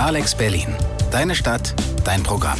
[0.00, 0.74] Alex Berlin.
[1.12, 2.58] Deine Stadt, dein Programm.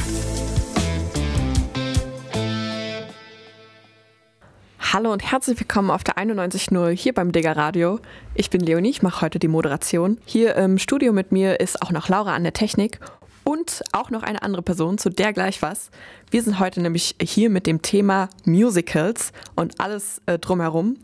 [4.78, 7.98] Hallo und herzlich willkommen auf der 91.0 hier beim Digger Radio.
[8.34, 10.18] Ich bin Leonie, ich mache heute die Moderation.
[10.26, 13.00] Hier im Studio mit mir ist auch noch Laura an der Technik
[13.42, 15.90] und auch noch eine andere Person, zu der gleich was.
[16.30, 20.98] Wir sind heute nämlich hier mit dem Thema Musicals und alles äh, drumherum.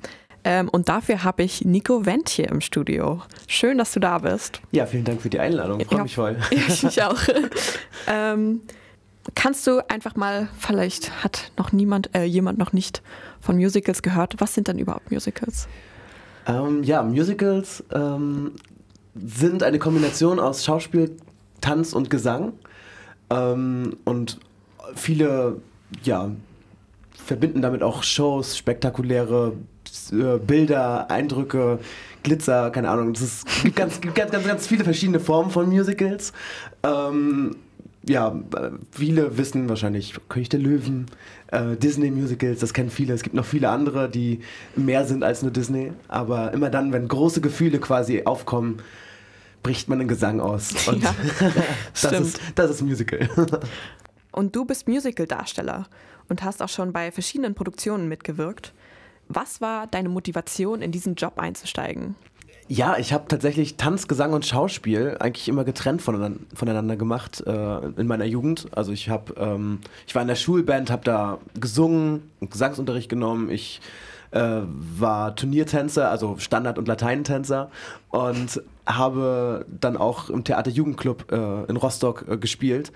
[0.48, 3.20] Ähm, und dafür habe ich Nico Wendt hier im Studio.
[3.48, 4.60] Schön, dass du da bist.
[4.70, 5.80] Ja, vielen Dank für die Einladung.
[5.80, 6.36] Freue ja, mich voll.
[6.52, 7.18] Ich mich auch.
[8.06, 8.60] ähm,
[9.34, 13.02] kannst du einfach mal, vielleicht hat noch niemand, äh, jemand noch nicht
[13.40, 14.36] von Musicals gehört.
[14.38, 15.66] Was sind denn überhaupt Musicals?
[16.46, 18.52] Ähm, ja, Musicals ähm,
[19.16, 21.16] sind eine Kombination aus Schauspiel,
[21.60, 22.52] Tanz und Gesang.
[23.30, 24.38] Ähm, und
[24.94, 25.60] viele,
[26.04, 26.30] ja,
[27.16, 29.54] verbinden damit auch Shows, spektakuläre
[30.12, 31.78] äh, Bilder, Eindrücke,
[32.22, 33.12] Glitzer, keine Ahnung.
[33.12, 36.32] Es gibt ganz, ganz, ganz, ganz viele verschiedene Formen von Musicals.
[36.82, 37.56] Ähm,
[38.08, 38.38] ja,
[38.92, 41.06] viele wissen wahrscheinlich König der Löwen,
[41.48, 43.14] äh, Disney-Musicals, das kennen viele.
[43.14, 44.40] Es gibt noch viele andere, die
[44.76, 45.92] mehr sind als nur Disney.
[46.08, 48.80] Aber immer dann, wenn große Gefühle quasi aufkommen,
[49.62, 50.72] bricht man einen Gesang aus.
[50.88, 51.14] Und ja,
[52.00, 53.28] das, ist, das ist Musical.
[54.32, 55.86] Und du bist Musical-Darsteller
[56.28, 58.74] und hast auch schon bei verschiedenen Produktionen mitgewirkt.
[59.28, 62.14] Was war deine Motivation, in diesen Job einzusteigen?
[62.68, 68.08] Ja, ich habe tatsächlich Tanz, Gesang und Schauspiel eigentlich immer getrennt voneinander, gemacht äh, in
[68.08, 68.66] meiner Jugend.
[68.72, 73.50] Also ich habe, ähm, ich war in der Schulband, habe da gesungen, Gesangsunterricht genommen.
[73.50, 73.80] Ich
[74.32, 74.62] äh,
[74.98, 77.70] war Turniertänzer, also Standard- und Lateinentänzer
[78.10, 82.92] und habe dann auch im Theater Jugendclub äh, in Rostock äh, gespielt.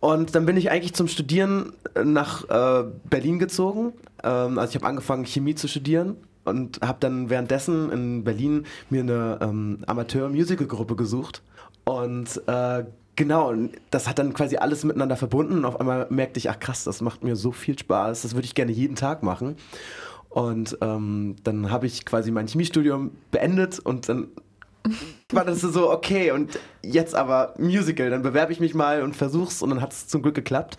[0.00, 3.92] Und dann bin ich eigentlich zum Studieren nach äh, Berlin gezogen.
[4.22, 9.00] Ähm, also ich habe angefangen, Chemie zu studieren und habe dann währenddessen in Berlin mir
[9.00, 11.42] eine ähm, Amateur-Musical-Gruppe gesucht.
[11.84, 12.84] Und äh,
[13.16, 13.54] genau,
[13.90, 15.58] das hat dann quasi alles miteinander verbunden.
[15.58, 18.46] Und auf einmal merkte ich, ach krass, das macht mir so viel Spaß, das würde
[18.46, 19.56] ich gerne jeden Tag machen.
[20.28, 24.28] Und ähm, dann habe ich quasi mein Chemiestudium beendet und dann
[25.32, 29.62] war das so, okay, und jetzt aber Musical, dann bewerbe ich mich mal und versuch's
[29.62, 30.78] und dann hat es zum Glück geklappt.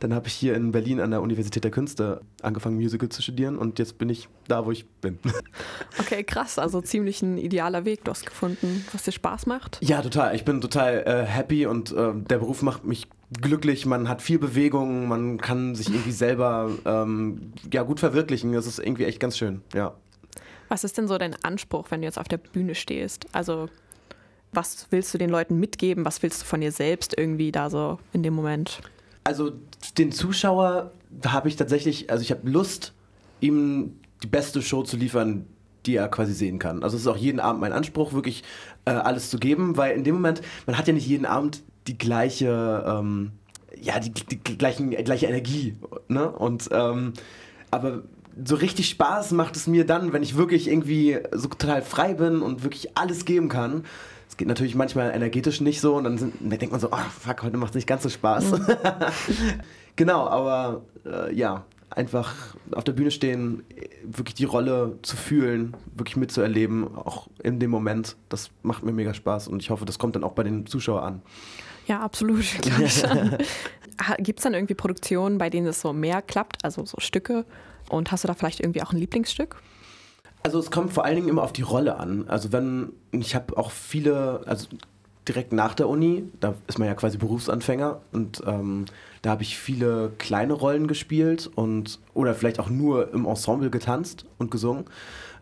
[0.00, 3.56] Dann habe ich hier in Berlin an der Universität der Künste angefangen, Musical zu studieren
[3.56, 5.18] und jetzt bin ich da, wo ich bin.
[5.98, 9.78] Okay, krass, also ziemlich ein idealer Weg, du hast gefunden, was dir Spaß macht.
[9.80, 10.34] Ja, total.
[10.34, 13.08] Ich bin total äh, happy und äh, der Beruf macht mich
[13.40, 18.52] glücklich, man hat viel Bewegung, man kann sich irgendwie selber ähm, ja, gut verwirklichen.
[18.52, 19.94] Das ist irgendwie echt ganz schön, ja.
[20.68, 23.26] Was ist denn so dein Anspruch, wenn du jetzt auf der Bühne stehst?
[23.32, 23.68] Also,
[24.52, 26.04] was willst du den Leuten mitgeben?
[26.04, 28.80] Was willst du von dir selbst irgendwie da so in dem Moment?
[29.24, 29.52] Also,
[29.98, 30.92] den Zuschauer
[31.26, 32.92] habe ich tatsächlich, also ich habe Lust,
[33.40, 35.46] ihm die beste Show zu liefern,
[35.86, 36.82] die er quasi sehen kann.
[36.82, 38.42] Also es ist auch jeden Abend mein Anspruch, wirklich
[38.84, 41.96] äh, alles zu geben, weil in dem Moment, man hat ja nicht jeden Abend die
[41.96, 43.32] gleiche, ähm,
[43.80, 45.76] ja, die, die, die gleichen, gleiche Energie,
[46.08, 46.30] ne?
[46.30, 47.12] Und ähm,
[47.70, 48.02] aber
[48.44, 52.42] so richtig Spaß macht es mir dann, wenn ich wirklich irgendwie so total frei bin
[52.42, 53.84] und wirklich alles geben kann.
[54.28, 56.96] Es geht natürlich manchmal energetisch nicht so und dann, sind, dann denkt man so, oh
[57.20, 58.52] fuck, heute macht es nicht ganz so Spaß.
[58.52, 58.66] Mhm.
[59.96, 62.34] genau, aber äh, ja, einfach
[62.72, 63.62] auf der Bühne stehen,
[64.02, 69.14] wirklich die Rolle zu fühlen, wirklich mitzuerleben, auch in dem Moment, das macht mir mega
[69.14, 71.22] Spaß und ich hoffe, das kommt dann auch bei den Zuschauern an.
[71.86, 72.44] Ja, absolut.
[74.18, 77.46] Gibt es dann irgendwie Produktionen, bei denen es so mehr klappt, also so Stücke,
[77.88, 79.56] und hast du da vielleicht irgendwie auch ein Lieblingsstück?
[80.42, 82.28] Also es kommt vor allen Dingen immer auf die Rolle an.
[82.28, 84.68] Also wenn, ich habe auch viele, also
[85.26, 88.84] direkt nach der Uni, da ist man ja quasi Berufsanfänger und ähm,
[89.22, 94.24] da habe ich viele kleine Rollen gespielt und oder vielleicht auch nur im Ensemble getanzt
[94.38, 94.84] und gesungen.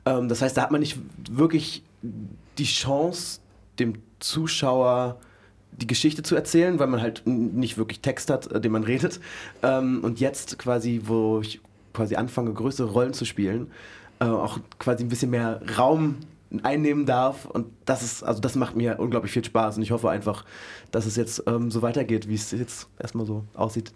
[0.07, 0.99] Ähm, das heißt, da hat man nicht
[1.31, 3.41] wirklich die Chance,
[3.79, 5.19] dem Zuschauer
[5.73, 9.21] die Geschichte zu erzählen, weil man halt nicht wirklich Text hat, äh, den man redet.
[9.63, 11.61] Ähm, und jetzt quasi, wo ich
[11.95, 13.71] quasi anfange, größere Rollen zu spielen,
[14.21, 16.17] äh, auch quasi ein bisschen mehr Raum
[16.63, 17.47] einnehmen darf.
[17.47, 19.77] Und das ist, also das macht mir unglaublich viel Spaß.
[19.77, 20.45] Und ich hoffe einfach,
[20.91, 23.93] dass es jetzt ähm, so weitergeht, wie es jetzt erstmal so aussieht.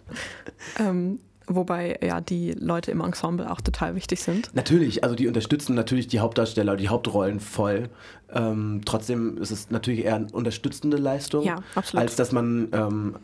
[0.79, 4.51] Ähm, wobei ja die Leute im Ensemble auch total wichtig sind.
[4.55, 7.89] Natürlich, also die unterstützen natürlich die Hauptdarsteller, die Hauptrollen voll.
[8.33, 11.63] Ähm, trotzdem ist es natürlich eher eine unterstützende Leistung, ja,
[11.95, 13.17] als dass man ähm,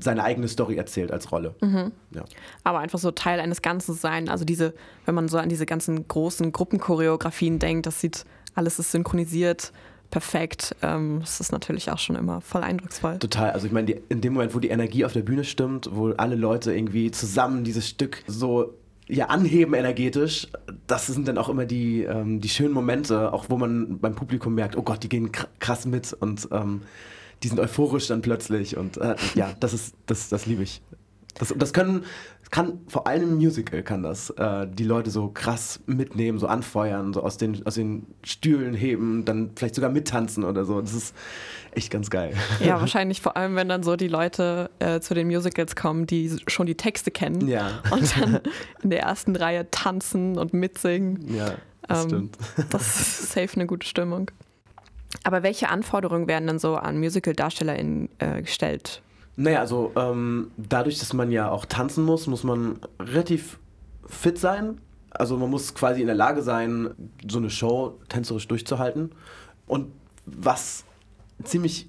[0.00, 1.54] seine eigene Story erzählt als Rolle.
[1.60, 1.92] Mhm.
[2.14, 2.24] Ja.
[2.64, 4.28] Aber einfach so Teil eines Ganzen sein.
[4.28, 4.74] Also diese,
[5.06, 8.24] wenn man so an diese ganzen großen Gruppenchoreografien denkt, das sieht,
[8.54, 9.72] alles ist synchronisiert,
[10.10, 10.76] perfekt.
[10.82, 13.18] Ähm, das ist natürlich auch schon immer voll eindrucksvoll.
[13.18, 13.50] Total.
[13.50, 16.36] Also ich meine, in dem Moment, wo die Energie auf der Bühne stimmt, wo alle
[16.36, 18.74] Leute irgendwie zusammen dieses Stück so
[19.08, 20.48] ja, anheben energetisch,
[20.86, 24.54] das sind dann auch immer die, ähm, die schönen Momente, auch wo man beim Publikum
[24.54, 26.82] merkt, oh Gott, die gehen krass mit und ähm,
[27.42, 30.82] die sind euphorisch dann plötzlich und äh, ja, das ist, das, das liebe ich.
[31.38, 32.04] Das, das können,
[32.50, 37.14] kann vor allem im Musical kann das äh, die Leute so krass mitnehmen, so anfeuern,
[37.14, 40.82] so aus den, aus den Stühlen heben, dann vielleicht sogar mittanzen oder so.
[40.82, 41.14] Das ist
[41.74, 42.34] echt ganz geil.
[42.60, 46.30] Ja, wahrscheinlich vor allem, wenn dann so die Leute äh, zu den Musicals kommen, die
[46.48, 47.80] schon die Texte kennen Ja.
[47.90, 48.40] und dann
[48.82, 51.34] in der ersten Reihe tanzen und mitsingen.
[51.34, 51.54] Ja,
[51.88, 52.38] das Ähm, stimmt.
[52.68, 54.30] Das ist safe eine gute Stimmung.
[55.24, 59.02] Aber welche Anforderungen werden dann so an Musical-DarstellerInnen äh, gestellt?
[59.36, 63.58] Naja, also ähm, dadurch, dass man ja auch tanzen muss, muss man relativ
[64.06, 64.80] fit sein.
[65.10, 66.90] Also man muss quasi in der Lage sein,
[67.28, 69.12] so eine Show tänzerisch durchzuhalten.
[69.66, 69.92] Und
[70.26, 70.84] was
[71.44, 71.88] ziemlich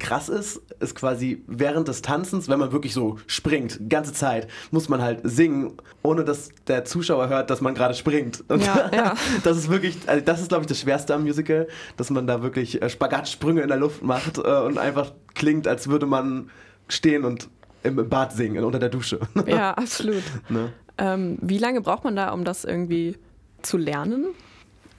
[0.00, 4.48] krass ist, ist quasi während des Tanzens, wenn man wirklich so springt, die ganze Zeit,
[4.70, 8.42] muss man halt singen, ohne dass der Zuschauer hört, dass man gerade springt.
[8.48, 9.14] Und Ja, ja.
[9.44, 12.42] das ist wirklich, also das ist glaube ich das Schwerste am Musical, dass man da
[12.42, 16.50] wirklich äh, Spagatsprünge in der Luft macht äh, und einfach klingt, als würde man
[16.88, 17.48] stehen und
[17.82, 19.20] im im Bad singen, unter der Dusche.
[19.46, 20.22] Ja, absolut.
[20.48, 20.72] ne?
[20.98, 23.16] Ähm, wie lange braucht man da, um das irgendwie
[23.62, 24.26] zu lernen?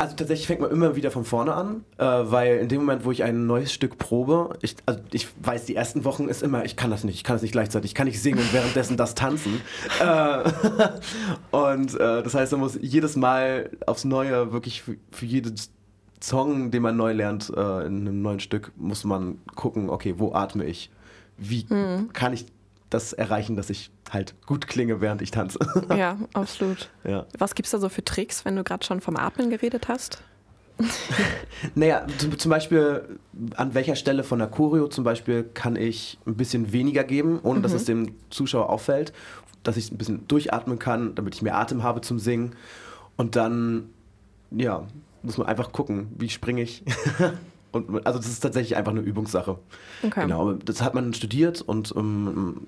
[0.02, 3.12] Also tatsächlich fängt man immer wieder von vorne an, äh, weil in dem Moment, wo
[3.12, 6.76] ich ein neues Stück probe, ich, also ich weiß, die ersten Wochen ist immer, ich
[6.76, 9.14] kann das nicht, ich kann das nicht gleichzeitig, ich kann nicht singen und währenddessen das
[9.14, 9.62] tanzen.
[10.00, 10.44] äh,
[11.56, 15.54] und äh, das heißt, man muss jedes Mal aufs Neue wirklich für, für jeden
[16.20, 20.34] Song, den man neu lernt, äh, in einem neuen Stück, muss man gucken, okay, wo
[20.34, 20.90] atme ich?
[21.38, 21.68] Wie
[22.14, 22.48] kann ich
[22.92, 25.60] das erreichen, dass ich halt gut klinge, während ich tanze?
[25.96, 26.90] Ja, absolut.
[27.04, 27.26] ja.
[27.38, 30.22] Was gibt es da so für Tricks, wenn du gerade schon vom Atmen geredet hast?
[31.76, 33.20] Naja, zum, zum Beispiel
[33.56, 37.62] an welcher Stelle von der Choreo zum Beispiel kann ich ein bisschen weniger geben, ohne
[37.62, 39.14] dass es dem Zuschauer auffällt,
[39.62, 42.56] dass ich ein bisschen durchatmen kann, damit ich mehr Atem habe zum Singen.
[43.16, 43.90] Und dann,
[44.50, 44.88] ja,
[45.22, 46.84] muss man einfach gucken, wie springe ich.
[47.72, 49.58] Und, also das ist tatsächlich einfach eine Übungssache.
[50.04, 50.22] Okay.
[50.22, 52.68] Genau, das hat man studiert und ähm,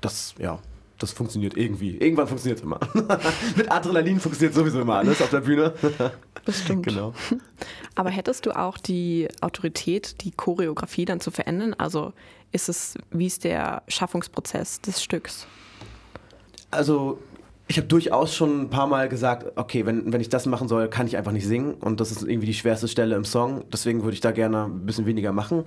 [0.00, 0.58] das, ja,
[0.98, 1.96] das funktioniert irgendwie.
[1.96, 2.78] Irgendwann funktioniert es immer.
[3.56, 5.74] Mit Adrenalin funktioniert sowieso immer alles auf der Bühne.
[6.44, 6.86] Bestimmt.
[6.86, 7.14] genau.
[7.94, 11.74] Aber hättest du auch die Autorität, die Choreografie dann zu verändern?
[11.74, 12.12] Also
[12.52, 15.46] ist es, wie ist der Schaffungsprozess des Stücks?
[16.70, 17.18] Also
[17.72, 20.88] ich habe durchaus schon ein paar Mal gesagt, okay, wenn, wenn ich das machen soll,
[20.88, 24.02] kann ich einfach nicht singen und das ist irgendwie die schwerste Stelle im Song, deswegen
[24.02, 25.64] würde ich da gerne ein bisschen weniger machen.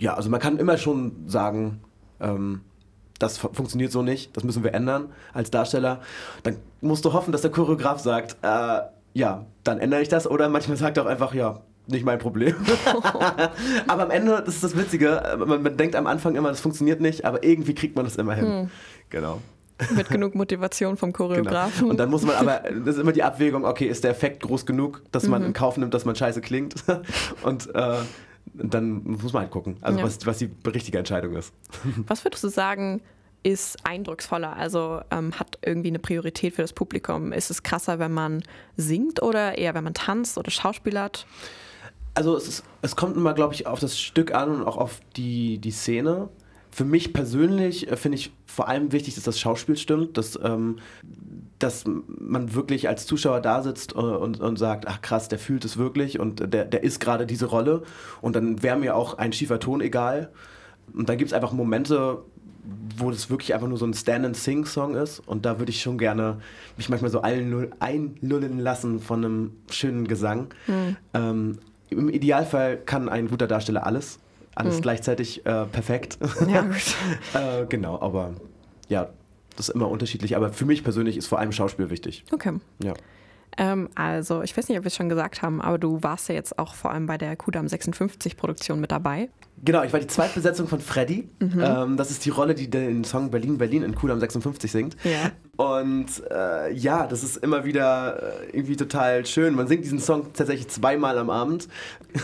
[0.00, 1.80] Ja, also man kann immer schon sagen,
[2.20, 2.62] ähm,
[3.18, 6.00] das fu- funktioniert so nicht, das müssen wir ändern als Darsteller.
[6.44, 8.80] Dann musst du hoffen, dass der Choreograf sagt, äh,
[9.12, 12.54] ja, dann ändere ich das oder manchmal sagt er auch einfach, ja, nicht mein Problem.
[13.86, 16.60] aber am Ende, das ist das Witzige, äh, man, man denkt am Anfang immer, das
[16.60, 18.70] funktioniert nicht, aber irgendwie kriegt man das immer hin.
[19.10, 19.40] Genau.
[19.94, 21.78] Mit genug Motivation vom Choreografen.
[21.80, 21.90] Genau.
[21.90, 24.66] Und dann muss man aber, das ist immer die Abwägung, okay, ist der Effekt groß
[24.66, 26.74] genug, dass man in Kauf nimmt, dass man scheiße klingt?
[27.42, 27.96] Und äh,
[28.54, 30.04] dann muss man halt gucken, also Ja.
[30.04, 31.52] was, was die richtige Entscheidung ist.
[32.06, 33.02] Was würdest du sagen,
[33.42, 34.56] ist eindrucksvoller?
[34.56, 37.32] Also ähm, hat irgendwie eine Priorität für das Publikum?
[37.32, 38.42] Ist es krasser, wenn man
[38.76, 41.26] singt oder eher, wenn man tanzt oder schauspielert?
[42.14, 45.00] Also es, ist, es kommt immer, glaube ich, auf das Stück an und auch auf
[45.16, 46.28] die, die Szene.
[46.78, 50.76] Für mich persönlich äh, finde ich vor allem wichtig, dass das Schauspiel stimmt, dass, ähm,
[51.58, 55.64] dass man wirklich als Zuschauer da sitzt äh, und, und sagt, ach krass, der fühlt
[55.64, 57.82] es wirklich und der, der ist gerade diese Rolle
[58.20, 60.30] und dann wäre mir auch ein schiefer Ton egal.
[60.94, 62.22] Und dann gibt es einfach Momente,
[62.96, 66.38] wo das wirklich einfach nur so ein Stand-and-Sing-Song ist und da würde ich schon gerne
[66.76, 70.54] mich manchmal so einlull- einlullen lassen von einem schönen Gesang.
[71.12, 71.58] Ähm,
[71.90, 74.20] Im Idealfall kann ein guter Darsteller alles,
[74.58, 76.18] alles gleichzeitig äh, perfekt.
[76.48, 76.96] Ja, gut.
[77.34, 78.34] äh, genau, aber
[78.88, 79.08] ja,
[79.56, 80.36] das ist immer unterschiedlich.
[80.36, 82.24] Aber für mich persönlich ist vor allem Schauspiel wichtig.
[82.32, 82.52] Okay.
[82.82, 82.94] Ja.
[83.56, 86.34] Ähm, also, ich weiß nicht, ob wir es schon gesagt haben, aber du warst ja
[86.34, 89.28] jetzt auch vor allem bei der Kudam 56 Produktion mit dabei.
[89.64, 91.28] Genau, ich war die Zweitbesetzung von Freddy.
[91.40, 94.96] Ähm, das ist die Rolle, die den Song Berlin, Berlin in Kudam 56 singt.
[95.04, 95.32] Ja.
[95.56, 99.54] Und äh, ja, das ist immer wieder äh, irgendwie total schön.
[99.54, 101.68] Man singt diesen Song tatsächlich zweimal am Abend.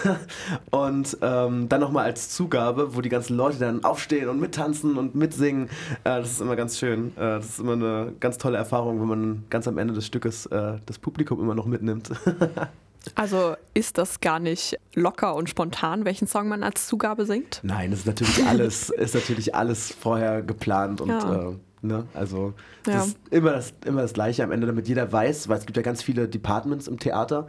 [0.70, 5.14] und ähm, dann nochmal als Zugabe, wo die ganzen Leute dann aufstehen und mittanzen und
[5.14, 5.64] mitsingen.
[6.04, 7.08] Äh, das ist immer ganz schön.
[7.16, 10.46] Äh, das ist immer eine ganz tolle Erfahrung, wenn man ganz am Ende des Stückes
[10.46, 12.10] äh, das Publikum immer noch mitnimmt.
[13.14, 17.60] Also ist das gar nicht locker und spontan, welchen Song man als Zugabe singt?
[17.62, 21.50] Nein, das ist natürlich alles, ist natürlich alles vorher geplant und Ja.
[21.50, 22.54] äh, ne, also
[22.86, 22.94] Ja.
[22.94, 25.76] das ist immer das, immer das Gleiche am Ende, damit jeder weiß, weil es gibt
[25.76, 27.46] ja ganz viele Departments im Theater,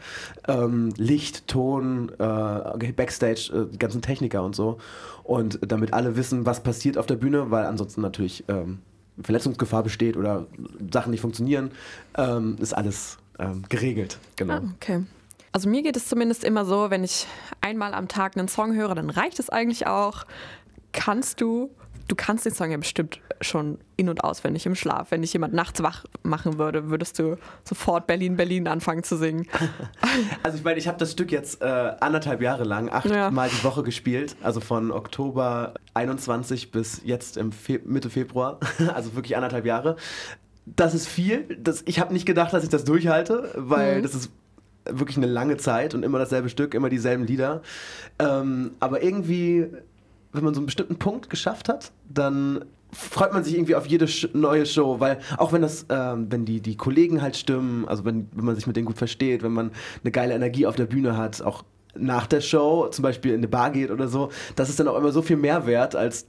[0.47, 4.77] ähm, Licht, Ton, äh, Backstage, äh, die ganzen Techniker und so
[5.23, 8.79] und damit alle wissen, was passiert auf der Bühne, weil ansonsten natürlich ähm,
[9.21, 10.45] Verletzungsgefahr besteht oder
[10.91, 11.71] Sachen nicht funktionieren,
[12.17, 14.55] ähm, ist alles ähm, geregelt, genau.
[14.55, 15.03] Ah, okay.
[15.55, 17.27] Also mir geht es zumindest immer so, wenn ich
[17.61, 20.25] einmal am Tag einen Song höre, dann reicht es eigentlich auch.
[20.91, 21.69] Kannst du,
[22.09, 25.11] du kannst den Song ja bestimmt schon in- und auswendig im Schlaf.
[25.11, 29.47] Wenn dich jemand nachts wach machen würde, würdest du sofort Berlin, Berlin anfangen zu singen.
[30.43, 31.65] Also ich meine, ich habe das Stück jetzt äh,
[32.01, 33.47] anderthalb Jahre lang, achtmal ja.
[33.47, 34.35] die Woche gespielt.
[34.43, 38.59] Also von Oktober 21 bis jetzt im Fe Mitte Februar.
[38.93, 39.95] Also wirklich anderthalb Jahre.
[40.65, 41.57] Das ist viel.
[41.61, 44.03] Das, ich habe nicht gedacht, dass ich das durchhalte, weil mhm.
[44.03, 44.31] das ist
[44.89, 47.61] wirklich eine lange Zeit und immer dasselbe Stück, immer dieselben Lieder.
[48.19, 49.67] Ähm, aber irgendwie,
[50.33, 54.07] wenn man so einen bestimmten Punkt geschafft hat, dann freut man sich irgendwie auf jede
[54.33, 58.29] neue Show, weil auch wenn das, ähm, wenn die, die Kollegen halt stimmen, also wenn,
[58.33, 59.71] wenn man sich mit denen gut versteht, wenn man
[60.03, 61.63] eine geile Energie auf der Bühne hat, auch
[61.97, 64.97] nach der Show zum Beispiel in eine Bar geht oder so, das ist dann auch
[64.97, 66.27] immer so viel mehr wert als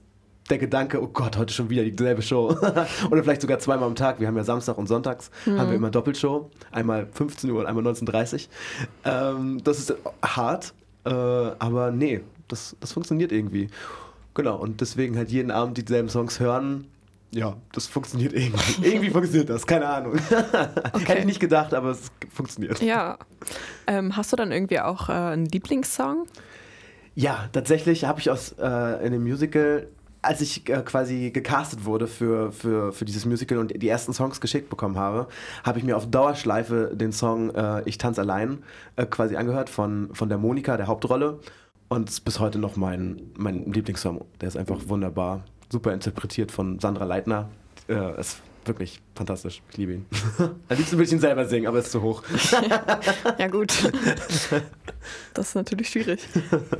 [0.50, 2.48] der Gedanke, oh Gott, heute schon wieder dieselbe Show.
[3.10, 4.20] Oder vielleicht sogar zweimal am Tag.
[4.20, 5.58] Wir haben ja Samstag und Sonntags, mhm.
[5.58, 6.50] haben wir immer Doppelshow.
[6.70, 8.40] Einmal 15 Uhr und einmal 19.30 Uhr.
[9.04, 10.74] Ähm, das ist hart,
[11.04, 13.68] äh, aber nee, das, das funktioniert irgendwie.
[14.34, 16.86] Genau, und deswegen halt jeden Abend dieselben Songs hören.
[17.32, 18.82] Ja, das funktioniert irgendwie.
[18.86, 20.18] irgendwie funktioniert das, keine Ahnung.
[20.92, 21.04] Okay.
[21.06, 22.80] Hätte ich nicht gedacht, aber es funktioniert.
[22.80, 23.18] Ja.
[23.86, 26.26] Ähm, hast du dann irgendwie auch äh, einen Lieblingssong?
[27.14, 29.88] Ja, tatsächlich habe ich aus äh, in dem Musical
[30.26, 34.40] als ich äh, quasi gecastet wurde für, für, für dieses Musical und die ersten Songs
[34.40, 35.28] geschickt bekommen habe,
[35.64, 38.62] habe ich mir auf Dauerschleife den Song äh, Ich tanze allein
[38.96, 41.38] äh, quasi angehört von, von der Monika, der Hauptrolle.
[41.88, 44.24] Und ist bis heute noch mein, mein Lieblingssong.
[44.40, 45.44] Der ist einfach wunderbar.
[45.70, 47.48] Super interpretiert von Sandra Leitner.
[47.88, 49.62] Äh, ist wirklich fantastisch.
[49.70, 50.06] Ich liebe ihn.
[50.38, 52.22] Am liebsten würde ich ihn selber singen, aber es ist zu hoch.
[53.38, 53.72] ja, gut.
[55.34, 56.26] Das ist natürlich schwierig.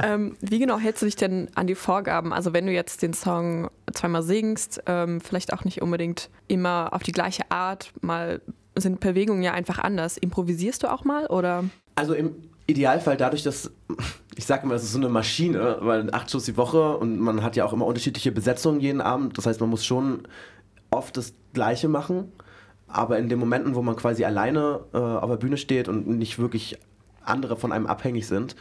[0.03, 2.33] ähm, wie genau hältst du dich denn an die Vorgaben?
[2.33, 7.05] Also, wenn du jetzt den Song zweimal singst, ähm, vielleicht auch nicht unbedingt immer auf
[7.05, 8.41] die gleiche Art, mal
[8.75, 10.17] sind Bewegungen ja einfach anders.
[10.17, 11.65] Improvisierst du auch mal oder?
[11.95, 12.35] Also im
[12.67, 13.71] Idealfall dadurch, dass
[14.37, 17.43] ich sage immer, das ist so eine Maschine, weil acht Shows die Woche und man
[17.43, 19.39] hat ja auch immer unterschiedliche Besetzungen jeden Abend.
[19.39, 20.29] Das heißt, man muss schon
[20.97, 22.33] oft das Gleiche machen.
[22.89, 26.39] Aber in den Momenten, wo man quasi alleine äh, auf der Bühne steht und nicht
[26.39, 26.79] wirklich
[27.25, 28.55] andere von einem abhängig sind,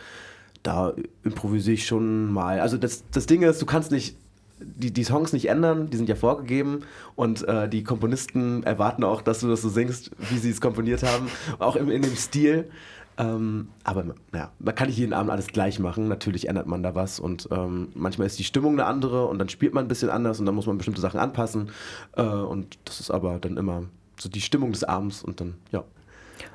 [0.64, 2.60] da improvisiere ich schon mal.
[2.60, 4.18] Also das, das Ding ist, du kannst nicht
[4.60, 6.82] die, die Songs nicht ändern, die sind ja vorgegeben
[7.16, 11.04] und äh, die Komponisten erwarten auch, dass du das so singst, wie sie es komponiert
[11.04, 11.28] haben,
[11.60, 12.70] auch im, in dem Stil.
[13.18, 16.08] Ähm, aber ja, man kann nicht jeden Abend alles gleich machen.
[16.08, 19.48] Natürlich ändert man da was und ähm, manchmal ist die Stimmung eine andere und dann
[19.48, 21.70] spielt man ein bisschen anders und dann muss man bestimmte Sachen anpassen.
[22.18, 23.84] Äh, und das ist aber dann immer
[24.20, 25.84] so die Stimmung des Abends und dann, ja.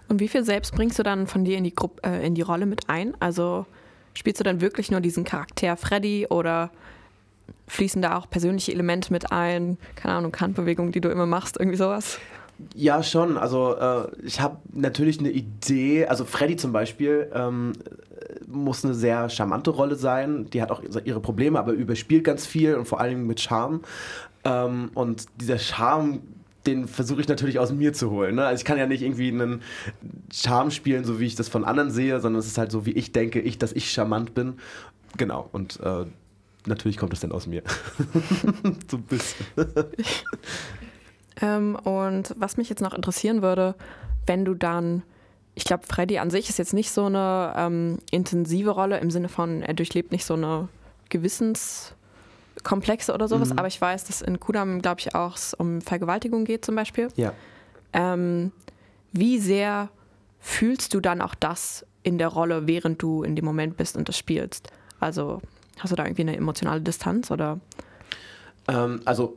[0.09, 2.43] Und wie viel selbst bringst du dann von dir in die, Gruppe, äh, in die
[2.43, 3.14] Rolle mit ein?
[3.21, 3.64] Also
[4.12, 6.71] spielst du dann wirklich nur diesen Charakter Freddy oder
[7.69, 9.79] fließen da auch persönliche Elemente mit ein?
[9.95, 12.19] Keine Ahnung, Handbewegungen, die du immer machst, irgendwie sowas?
[12.75, 13.37] Ja, schon.
[13.37, 16.07] Also äh, ich habe natürlich eine Idee.
[16.07, 17.73] Also Freddy zum Beispiel ähm,
[18.47, 20.47] muss eine sehr charmante Rolle sein.
[20.50, 23.81] Die hat auch ihre Probleme, aber überspielt ganz viel und vor allem mit Charme.
[24.45, 26.21] Ähm, und dieser Charme
[26.67, 28.35] den versuche ich natürlich aus mir zu holen.
[28.35, 28.45] Ne?
[28.45, 29.62] Also ich kann ja nicht irgendwie einen
[30.33, 32.93] Charme spielen, so wie ich das von anderen sehe, sondern es ist halt so, wie
[32.93, 34.55] ich denke, ich, dass ich charmant bin.
[35.17, 35.49] Genau.
[35.52, 36.05] Und äh,
[36.67, 37.62] natürlich kommt es dann aus mir.
[38.90, 39.47] so ein bisschen.
[41.40, 43.75] ähm, und was mich jetzt noch interessieren würde,
[44.26, 45.02] wenn du dann
[45.56, 49.28] ich glaube, Freddy an sich ist jetzt nicht so eine ähm, intensive Rolle im Sinne
[49.28, 50.68] von, er durchlebt nicht so eine
[51.11, 51.92] Gewissens-
[52.62, 53.59] Komplexe oder sowas, mhm.
[53.59, 57.09] aber ich weiß, dass in Kudam, glaube ich, auch um Vergewaltigung geht zum Beispiel.
[57.16, 57.32] Ja.
[57.92, 58.52] Ähm,
[59.12, 59.88] wie sehr
[60.40, 64.09] fühlst du dann auch das in der Rolle, während du in dem Moment bist und
[64.09, 64.70] das spielst?
[64.99, 65.40] Also
[65.78, 67.61] hast du da irgendwie eine emotionale Distanz oder?
[68.68, 69.37] Ähm, also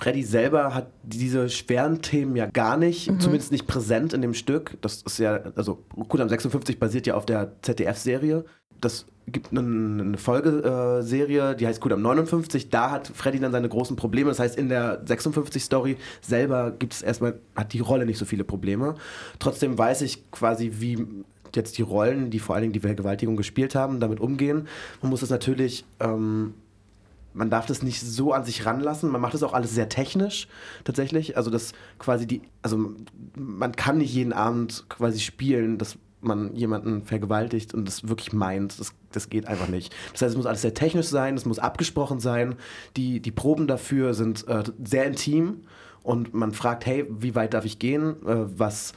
[0.00, 3.20] Freddy selber hat diese schweren Themen ja gar nicht, mhm.
[3.20, 4.78] zumindest nicht präsent in dem Stück.
[4.80, 8.44] Das ist ja, also Kudam 56 basiert ja auf der ZDF-Serie
[8.80, 12.70] das gibt eine, Folgeserie, die heißt Kudam 59.
[12.70, 14.30] Da hat Freddy dann seine großen Probleme.
[14.30, 18.44] Das heißt, in der 56-Story selber gibt es erstmal, hat die Rolle nicht so viele
[18.44, 18.96] Probleme.
[19.38, 21.06] Trotzdem weiß ich quasi, wie
[21.54, 24.66] jetzt die Rollen, die vor allen Dingen die Vergewaltigung gespielt haben, damit umgehen.
[25.02, 25.84] Man muss es natürlich.
[26.00, 26.54] Ähm,
[27.32, 29.10] man darf das nicht so an sich ranlassen.
[29.10, 30.48] Man macht das auch alles sehr technisch
[30.84, 31.36] tatsächlich.
[31.36, 32.90] Also das quasi die, also
[33.36, 35.78] man kann nicht jeden Abend quasi spielen.
[35.78, 38.78] Das man jemanden vergewaltigt und das wirklich meint.
[38.78, 39.94] Das, das geht einfach nicht.
[40.12, 42.56] Das heißt, es muss alles sehr technisch sein, es muss abgesprochen sein.
[42.96, 45.62] Die, die Proben dafür sind äh, sehr intim
[46.02, 48.16] und man fragt, hey, wie weit darf ich gehen?
[48.26, 48.92] Äh, was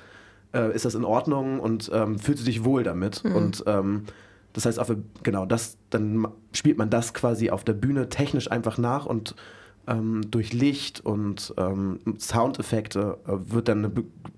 [0.54, 1.60] äh, ist das in Ordnung?
[1.60, 3.24] Und ähm, fühlst du dich wohl damit?
[3.24, 3.36] Mhm.
[3.36, 4.04] Und ähm,
[4.54, 4.92] das heißt, auf,
[5.24, 9.36] genau, das, dann spielt man das quasi auf der Bühne technisch einfach nach und
[9.88, 13.92] ähm, durch Licht und ähm, Soundeffekte äh, wird dann eine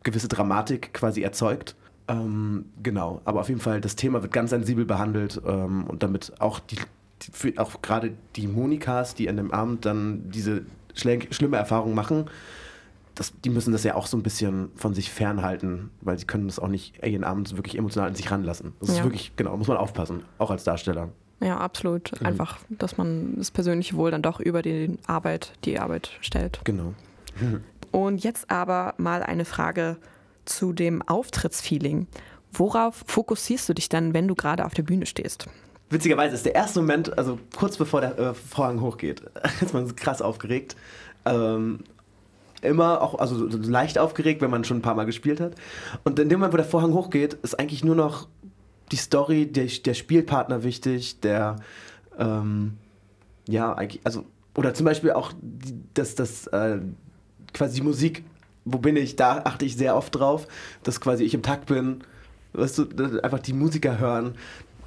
[0.04, 1.76] gewisse Dramatik quasi erzeugt.
[2.08, 6.34] Ähm, genau, aber auf jeden Fall, das Thema wird ganz sensibel behandelt ähm, und damit
[6.40, 6.78] auch die,
[7.22, 12.26] die auch gerade die Monikas, die an dem Abend dann diese schlimme Erfahrung machen,
[13.16, 16.48] das, die müssen das ja auch so ein bisschen von sich fernhalten, weil sie können
[16.48, 18.74] das auch nicht jeden Abend wirklich emotional an sich ranlassen.
[18.80, 18.96] Das ja.
[18.96, 21.10] ist wirklich, genau, muss man aufpassen, auch als Darsteller.
[21.42, 22.20] Ja, absolut.
[22.20, 22.28] Mhm.
[22.28, 26.60] Einfach, dass man das persönliche Wohl dann doch über die Arbeit, die Arbeit stellt.
[26.64, 26.94] Genau.
[27.40, 27.64] Mhm.
[27.92, 29.98] Und jetzt aber mal eine Frage
[30.44, 32.08] zu dem Auftrittsfeeling.
[32.52, 35.48] Worauf fokussierst du dich dann, wenn du gerade auf der Bühne stehst?
[35.90, 39.24] Witzigerweise ist der erste Moment, also kurz bevor der äh, Vorhang hochgeht,
[39.62, 40.76] ist man krass aufgeregt.
[41.26, 41.80] Ähm,
[42.66, 45.56] immer auch, also leicht aufgeregt, wenn man schon ein paar Mal gespielt hat.
[46.04, 48.28] Und in dem Moment, wo der Vorhang hochgeht, ist eigentlich nur noch
[48.92, 51.58] die Story, der, der Spielpartner wichtig, der,
[52.18, 52.78] ähm,
[53.48, 56.80] ja, eigentlich, also, oder zum Beispiel auch die, das, das, äh,
[57.54, 58.24] quasi die Musik,
[58.66, 60.48] wo bin ich, da achte ich sehr oft drauf,
[60.84, 62.04] dass quasi ich im Takt bin,
[62.54, 64.36] weißt du, einfach die Musiker hören,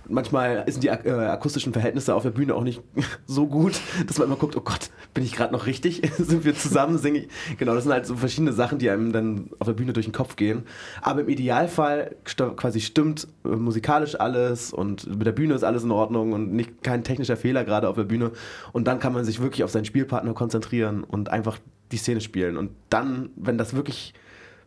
[0.09, 2.83] manchmal sind die äh, akustischen Verhältnisse auf der Bühne auch nicht
[3.27, 6.03] so gut, dass man immer guckt, oh Gott, bin ich gerade noch richtig?
[6.19, 6.99] sind wir zusammen?
[6.99, 7.59] Singe ich?
[7.59, 10.13] Genau, das sind halt so verschiedene Sachen, die einem dann auf der Bühne durch den
[10.13, 10.63] Kopf gehen.
[11.03, 15.85] Aber im Idealfall st quasi stimmt äh, musikalisch alles und mit der Bühne ist alles
[15.85, 18.33] in Ordnung und nicht kein technischer Fehler gerade auf der Bühne.
[18.73, 21.59] Und dann kann man sich wirklich auf seinen Spielpartner konzentrieren und einfach
[21.93, 22.57] die Szene spielen.
[22.57, 24.15] Und dann, wenn das wirklich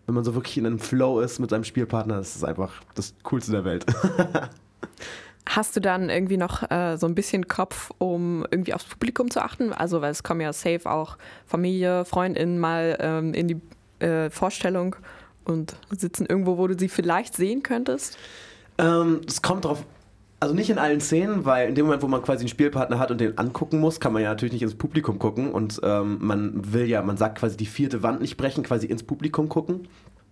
[0.07, 3.13] wenn man so wirklich in einem Flow ist mit seinem Spielpartner, das ist einfach das
[3.23, 3.85] Coolste der Welt.
[5.47, 9.41] Hast du dann irgendwie noch äh, so ein bisschen Kopf, um irgendwie aufs Publikum zu
[9.41, 9.73] achten?
[9.73, 13.61] Also, weil es kommen ja safe auch Familie, FreundInnen mal ähm, in die
[14.05, 14.95] äh, Vorstellung
[15.43, 18.17] und sitzen irgendwo, wo du sie vielleicht sehen könntest?
[18.77, 19.83] Ähm, es kommt drauf
[20.41, 23.11] also nicht in allen Szenen, weil in dem Moment, wo man quasi einen Spielpartner hat
[23.11, 26.73] und den angucken muss, kann man ja natürlich nicht ins Publikum gucken und ähm, man
[26.73, 29.87] will ja, man sagt quasi die vierte Wand nicht brechen, quasi ins Publikum gucken,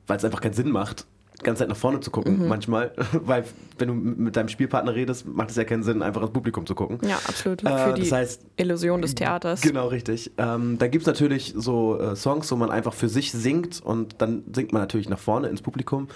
[0.07, 1.05] weil es einfach keinen Sinn macht
[1.39, 2.47] die ganze Zeit nach vorne zu gucken, mhm.
[2.47, 2.91] manchmal.
[3.13, 3.45] Weil,
[3.77, 6.75] wenn du mit deinem Spielpartner redest, macht es ja keinen Sinn, einfach ins Publikum zu
[6.75, 6.99] gucken.
[7.07, 7.63] Ja, absolut.
[7.63, 9.61] Äh, Für die das heißt, Illusion des Theaters.
[9.61, 10.31] Genau, richtig.
[10.37, 14.15] Ähm, da gibt es natürlich so äh, Songs, wo man einfach für sich singt und
[14.19, 16.07] dann singt man natürlich nach vorne ins Publikum.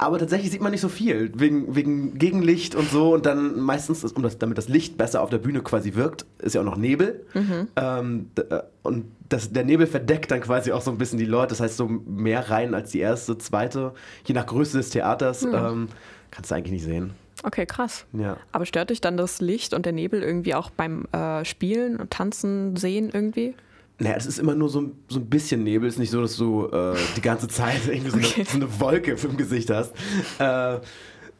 [0.00, 3.12] Aber tatsächlich sieht man nicht so viel, wegen, wegen Gegenlicht und so.
[3.12, 6.24] Und dann meistens, ist, um das, damit das Licht besser auf der Bühne quasi wirkt,
[6.38, 7.26] ist ja auch noch Nebel.
[7.34, 7.68] Mhm.
[7.76, 11.48] Ähm, äh, und das, der Nebel verdeckt dann quasi auch so ein bisschen die Leute.
[11.48, 13.92] Das heißt, so mehr rein als die erste, zweite,
[14.24, 15.54] je nach Größe des Theaters, mhm.
[15.54, 15.88] ähm,
[16.30, 17.10] kannst du eigentlich nicht sehen.
[17.42, 18.06] Okay, krass.
[18.14, 18.38] Ja.
[18.52, 22.10] Aber stört dich dann das Licht und der Nebel irgendwie auch beim äh, Spielen und
[22.10, 23.54] Tanzen, Sehen irgendwie?
[24.00, 25.86] Naja, es ist immer nur so, so ein bisschen Nebel.
[25.86, 28.34] Es ist nicht so, dass du äh, die ganze Zeit irgendwie so, okay.
[28.36, 29.92] eine, so, eine, Wolke im Gesicht hast.
[30.38, 30.78] Äh,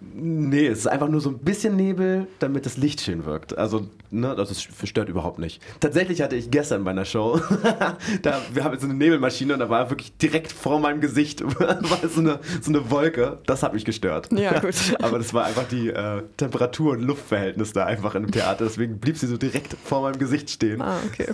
[0.01, 3.59] Nee, es ist einfach nur so ein bisschen Nebel, damit das Licht schön wirkt.
[3.59, 5.63] Also, ne, das stört überhaupt nicht.
[5.79, 7.39] Tatsächlich hatte ich gestern bei einer Show,
[8.23, 11.41] da, wir haben jetzt so eine Nebelmaschine und da war wirklich direkt vor meinem Gesicht
[12.15, 13.39] so eine, so eine Wolke.
[13.45, 14.29] Das hat mich gestört.
[14.33, 14.75] Ja, gut.
[15.03, 18.65] Aber das war einfach die äh, Temperatur- und Luftverhältnis da einfach in dem Theater.
[18.65, 20.81] Deswegen blieb sie so direkt vor meinem Gesicht stehen.
[20.81, 21.27] Ah, okay.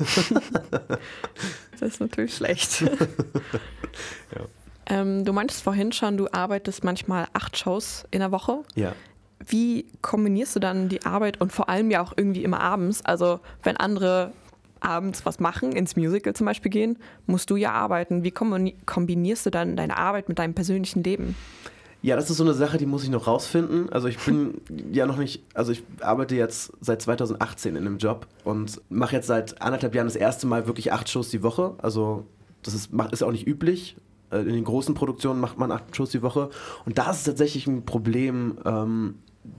[1.79, 2.81] das ist natürlich schlecht.
[2.81, 4.44] ja.
[4.87, 8.62] Ähm, du meintest vorhin schon, du arbeitest manchmal acht Shows in der Woche.
[8.75, 8.92] Ja.
[9.44, 13.05] Wie kombinierst du dann die Arbeit und vor allem ja auch irgendwie immer abends?
[13.05, 14.33] Also wenn andere
[14.81, 18.22] abends was machen, ins Musical zum Beispiel gehen, musst du ja arbeiten.
[18.22, 21.35] Wie kombinierst du dann deine Arbeit mit deinem persönlichen Leben?
[22.03, 23.90] Ja, das ist so eine Sache, die muss ich noch rausfinden.
[23.90, 24.61] Also ich bin
[24.92, 29.27] ja noch nicht, also ich arbeite jetzt seit 2018 in einem Job und mache jetzt
[29.27, 31.75] seit anderthalb Jahren das erste Mal wirklich acht Shows die Woche.
[31.79, 32.25] Also
[32.62, 33.96] das ist, ist auch nicht üblich.
[34.37, 36.51] Äh, in den großen Produktionen macht man acht Shows die Woche.
[36.85, 39.16] Und da ist es tatsächlich ein Problem, ähm,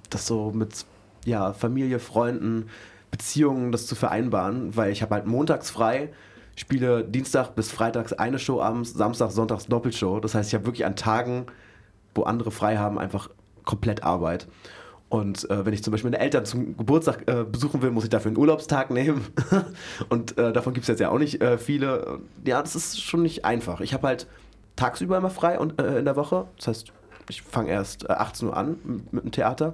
[0.09, 0.85] das so mit
[1.25, 2.67] ja, Familie, Freunden,
[3.11, 6.09] Beziehungen, das zu vereinbaren, weil ich habe halt montags frei,
[6.55, 10.19] spiele Dienstag bis Freitags eine Show abends, Samstag, Sonntags Doppelshow.
[10.19, 11.45] Das heißt, ich habe wirklich an Tagen,
[12.15, 13.29] wo andere frei haben, einfach
[13.63, 14.47] komplett Arbeit.
[15.09, 18.09] Und äh, wenn ich zum Beispiel meine Eltern zum Geburtstag äh, besuchen will, muss ich
[18.09, 19.25] dafür einen Urlaubstag nehmen.
[20.09, 22.19] und äh, davon gibt es jetzt ja auch nicht äh, viele.
[22.45, 23.79] Ja, das ist schon nicht einfach.
[23.79, 24.27] Ich habe halt
[24.77, 26.47] tagsüber immer frei und, äh, in der Woche.
[26.55, 26.93] Das heißt,
[27.29, 29.73] ich fange erst 18 Uhr an mit, mit dem Theater.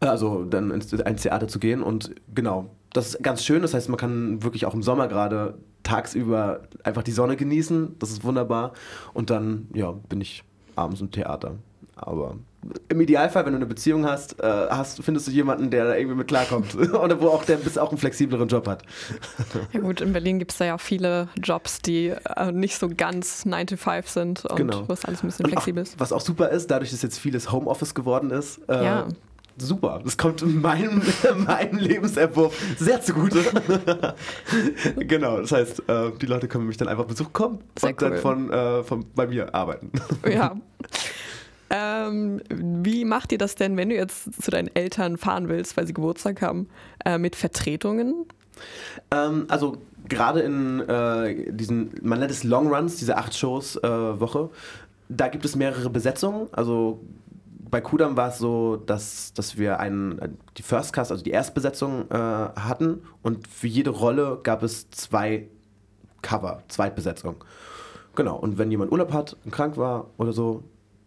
[0.00, 1.82] Äh, also dann ins, ins Theater zu gehen.
[1.82, 3.62] Und genau, das ist ganz schön.
[3.62, 7.98] Das heißt, man kann wirklich auch im Sommer gerade tagsüber einfach die Sonne genießen.
[7.98, 8.72] Das ist wunderbar.
[9.14, 11.56] Und dann, ja, bin ich abends im Theater.
[11.94, 12.36] Aber
[12.88, 16.16] im Idealfall, wenn du eine Beziehung hast, äh, hast findest du jemanden, der da irgendwie
[16.16, 16.74] mit klarkommt.
[16.94, 18.82] Oder wo auch der bis auch einen flexibleren Job hat.
[19.72, 23.44] Ja gut, in Berlin gibt es da ja viele Jobs, die äh, nicht so ganz
[23.44, 24.88] 9 to 5 sind und genau.
[24.88, 25.98] wo es alles ein bisschen flexibel ist.
[25.98, 29.08] Was auch super ist, dadurch, dass jetzt vieles Homeoffice geworden ist, äh, ja.
[29.56, 30.00] super.
[30.04, 31.02] Das kommt meinem,
[31.36, 33.40] meinem Lebensentwurf sehr zugute.
[34.96, 35.82] genau, das heißt,
[36.20, 38.10] die Leute können mich dann einfach besuchen kommen sehr und cool.
[38.10, 39.90] dann von, von bei mir arbeiten.
[40.28, 40.54] Ja.
[41.70, 45.86] Ähm, wie macht ihr das denn, wenn du jetzt zu deinen Eltern fahren willst, weil
[45.86, 46.68] sie Geburtstag haben,
[47.04, 48.26] äh, mit Vertretungen?
[49.10, 54.20] Ähm, also gerade in äh, diesen, man nennt es Long Runs, diese acht Shows äh,
[54.20, 54.50] Woche,
[55.08, 56.48] da gibt es mehrere Besetzungen.
[56.52, 57.00] Also
[57.70, 62.10] bei Kudam war es so, dass, dass wir einen, die First Cast, also die Erstbesetzung
[62.10, 65.48] äh, hatten und für jede Rolle gab es zwei
[66.22, 67.36] Cover, Zweitbesetzung.
[68.14, 70.62] Genau, und wenn jemand Urlaub hat und krank war oder so,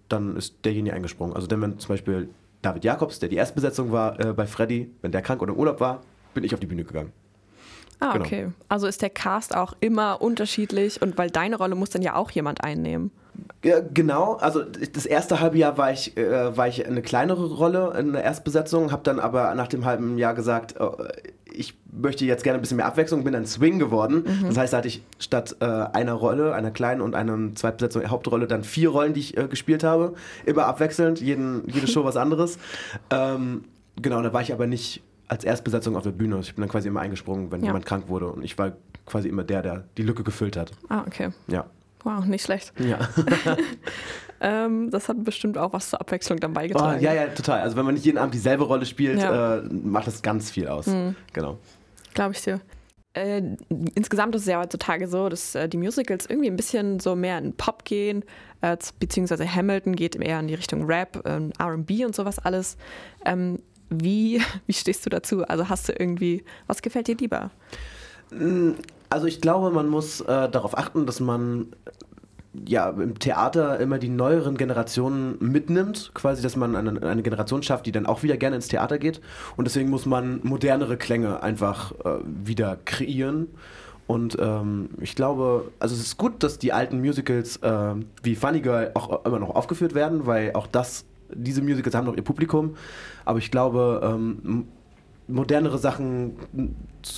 [0.10, 1.36] dann ist derjenige eingesprungen.
[1.36, 2.30] Also wenn man zum Beispiel
[2.62, 5.80] David Jakobs, der die Erstbesetzung war äh, bei Freddy, wenn der krank oder im Urlaub
[5.80, 6.02] war,
[6.34, 7.12] bin ich auf die Bühne gegangen.
[8.02, 8.26] Ah, Genau.
[8.26, 8.48] okay.
[8.70, 12.32] Also ist der Cast auch immer unterschiedlich und weil deine Rolle muss dann ja auch
[12.32, 13.12] jemand einnehmen.
[13.64, 17.94] Ja, genau, also das erste halbe Jahr war ich, äh, war ich eine kleinere Rolle
[17.98, 20.86] in der Erstbesetzung, habe dann aber nach dem halben Jahr gesagt, äh,
[21.60, 24.24] ich möchte jetzt gerne ein bisschen mehr Abwechslung, bin dann Swing geworden.
[24.48, 28.48] Das heißt, da hatte ich statt äh, einer Rolle, einer kleinen und einer Zweitbesetzung, Hauptrolle,
[28.48, 30.14] dann vier Rollen, die ich äh, gespielt habe,
[30.46, 32.58] immer abwechselnd, jeden, jede Show was anderes.
[33.12, 33.66] Ähm,
[34.02, 36.40] genau, da war ich aber nicht als Erstbesetzung auf der Bühne.
[36.40, 37.68] Ich bin dann quasi immer eingesprungen, wenn Ja.
[37.68, 38.74] jemand krank wurde und ich war
[39.06, 40.72] quasi immer der, der die Lücke gefüllt hat.
[40.90, 41.30] Ah, okay.
[41.48, 41.66] Ja.
[42.04, 42.72] Wow, nicht schlecht.
[42.80, 43.00] Ja.
[44.42, 47.02] Ähm, das hat bestimmt auch was zur Abwechslung dann Oh, beigetragen.
[47.02, 47.60] ja, ja, total.
[47.62, 49.58] Also wenn man nicht jeden Abend dieselbe Rolle spielt, Ja.
[49.58, 50.86] äh, macht das ganz viel aus.
[51.34, 51.58] Genau.
[52.14, 52.62] Glaube ich dir.
[53.14, 53.42] Äh,
[53.96, 57.40] insgesamt ist es ja heutzutage so, dass äh, die Musicals irgendwie ein bisschen so mehr
[57.40, 58.24] in Pop gehen,
[58.62, 62.78] äh, beziehungsweise Hamilton geht eher in die Richtung Rap, ähm, RB und sowas alles.
[63.26, 65.44] Ähm, wie, wie stehst du dazu?
[65.44, 67.50] Also hast du irgendwie, was gefällt dir lieber?
[69.10, 71.70] Also ich glaube, man muss äh, darauf achten, dass man
[72.54, 77.86] ja im Theater immer die neueren Generationen mitnimmt, quasi, dass man eine, eine Generation schafft,
[77.86, 79.22] die dann auch wieder gerne ins Theater geht.
[79.56, 83.48] Und deswegen muss man modernere Klänge einfach äh, wieder kreieren.
[84.08, 88.62] Und ähm, ich glaube, also es ist gut, dass die alten Musicals äh, wie Funny
[88.62, 92.76] Girl auch immer noch aufgeführt werden, weil auch das, diese Musicals haben noch ihr Publikum.
[93.26, 94.68] Aber ich glaube, ähm,
[95.30, 96.34] modernere Sachen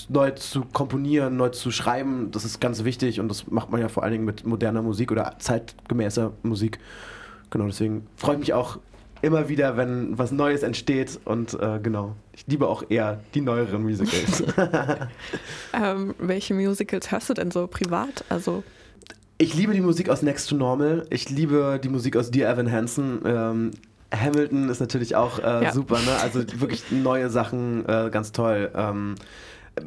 [0.10, 3.88] neu zu komponieren, neu zu schreiben, das ist ganz wichtig und das macht man ja
[3.88, 6.80] vor allen Dingen mit moderner Musik oder zeitgemäßer Musik.
[7.50, 8.80] Genau, deswegen freue ich mich auch
[9.22, 13.84] immer wieder, wenn was Neues entsteht und äh, genau, ich liebe auch eher die neueren
[13.84, 14.44] Musicals.
[15.74, 18.26] Ähm, welche Musicals hörst du denn so privat?
[18.30, 18.64] Also,
[19.38, 21.06] Ich liebe die Musik aus Next to Normal.
[21.10, 23.22] Ich liebe die Musik aus Dear Evan Hansen.
[23.26, 23.72] Ähm,
[24.14, 25.72] Hamilton ist natürlich auch äh, Ja.
[25.74, 26.12] super, ne?
[26.22, 28.72] Also wirklich neue Sachen, äh, ganz toll.
[28.76, 29.16] Ähm,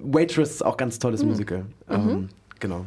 [0.02, 1.66] Waitress ist auch ganz tolles Musical.
[1.90, 2.86] Ähm, genau.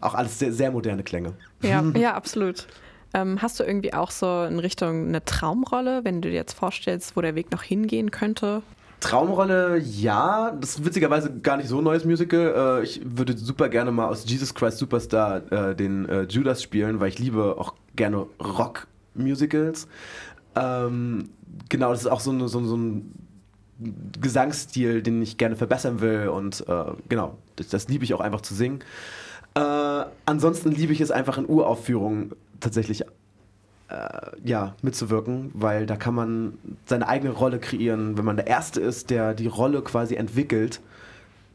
[0.00, 1.34] Auch alles sehr, sehr moderne Klänge.
[1.62, 2.66] ja, ja, absolut.
[3.12, 7.16] Ähm, hast du irgendwie auch so in Richtung eine Traumrolle, wenn du dir jetzt vorstellst,
[7.16, 8.62] wo der Weg noch hingehen könnte?
[9.00, 10.52] Traumrolle, ja.
[10.60, 12.80] Das ist witzigerweise gar nicht so ein neues Musical.
[12.80, 17.00] Äh, ich würde super gerne mal aus Jesus Christ Superstar äh, den äh, Judas spielen,
[17.00, 19.88] weil ich liebe auch gerne Rock-Musicals.
[20.56, 21.30] Ähm,
[21.68, 23.12] genau, das ist auch so, eine, so, so ein
[24.20, 26.28] Gesangsstil, den ich gerne verbessern will.
[26.28, 28.80] Und äh, genau, das, das liebe ich auch einfach zu singen.
[29.54, 33.94] Äh, ansonsten liebe ich es einfach in Uraufführungen tatsächlich äh,
[34.44, 38.16] ja, mitzuwirken, weil da kann man seine eigene Rolle kreieren.
[38.16, 40.80] Wenn man der Erste ist, der die Rolle quasi entwickelt,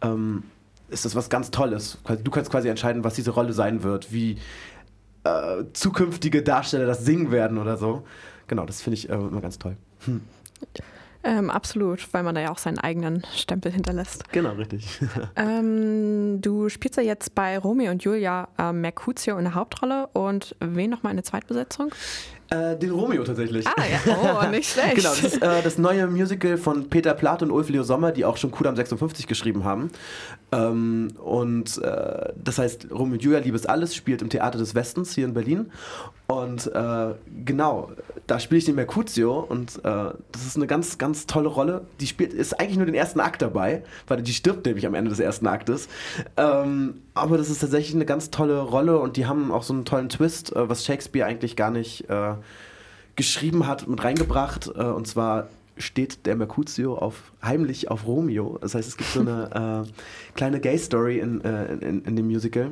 [0.02, 0.44] ähm,
[0.90, 1.98] ist das was ganz Tolles.
[2.24, 4.38] Du kannst quasi entscheiden, was diese Rolle sein wird, wie
[5.24, 8.04] äh, zukünftige Darsteller das singen werden oder so.
[8.48, 9.76] Genau, das finde ich äh, immer ganz toll.
[11.26, 14.32] Ähm, absolut, weil man da ja auch seinen eigenen Stempel hinterlässt.
[14.32, 15.00] Genau, richtig.
[15.36, 20.56] Ähm, du spielst ja jetzt bei Romeo und Julia äh, Mercutio in der Hauptrolle und
[20.60, 21.92] wen nochmal in der Zweitbesetzung?
[22.50, 23.66] Äh, den Romeo tatsächlich.
[23.68, 24.96] Ah ja, oh, nicht schlecht.
[24.96, 28.26] Genau, das ist äh, das neue Musical von Peter Plath und Ulf Leo Sommer, die
[28.26, 29.90] auch schon Kudam 56 geschrieben haben.
[30.52, 35.16] Ähm, und äh, das heißt, Romeo und Julia, Liebes Alles, spielt im Theater des Westens
[35.16, 35.72] hier in Berlin.
[36.28, 37.14] Und äh,
[37.46, 37.92] genau,
[38.28, 39.82] da spiele ich den Mercutio und äh,
[40.32, 41.86] das ist eine ganz, ganz tolle Rolle.
[42.00, 45.10] Die spielt, ist eigentlich nur den ersten Akt dabei, weil die stirbt nämlich am Ende
[45.10, 45.88] des ersten Aktes.
[46.38, 49.86] Ähm, aber das ist tatsächlich eine ganz tolle Rolle und die haben auch so einen
[49.86, 52.34] tollen Twist, äh, was Shakespeare eigentlich gar nicht äh,
[53.16, 54.68] geschrieben hat, mit reingebracht.
[54.68, 55.48] Äh, und zwar
[55.78, 58.58] steht der Mercutio auf, heimlich auf Romeo.
[58.62, 62.72] Das heißt, es gibt so eine äh, kleine Gay-Story in, äh, in, in dem Musical.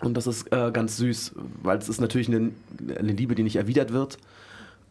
[0.00, 2.52] Und das ist äh, ganz süß, weil es ist natürlich eine,
[2.96, 4.18] eine Liebe, die nicht erwidert wird.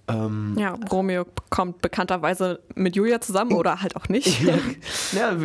[0.07, 4.43] Ähm, Ja, Romeo kommt bekannterweise mit Julia zusammen oder halt auch nicht.
[5.13, 5.35] ja,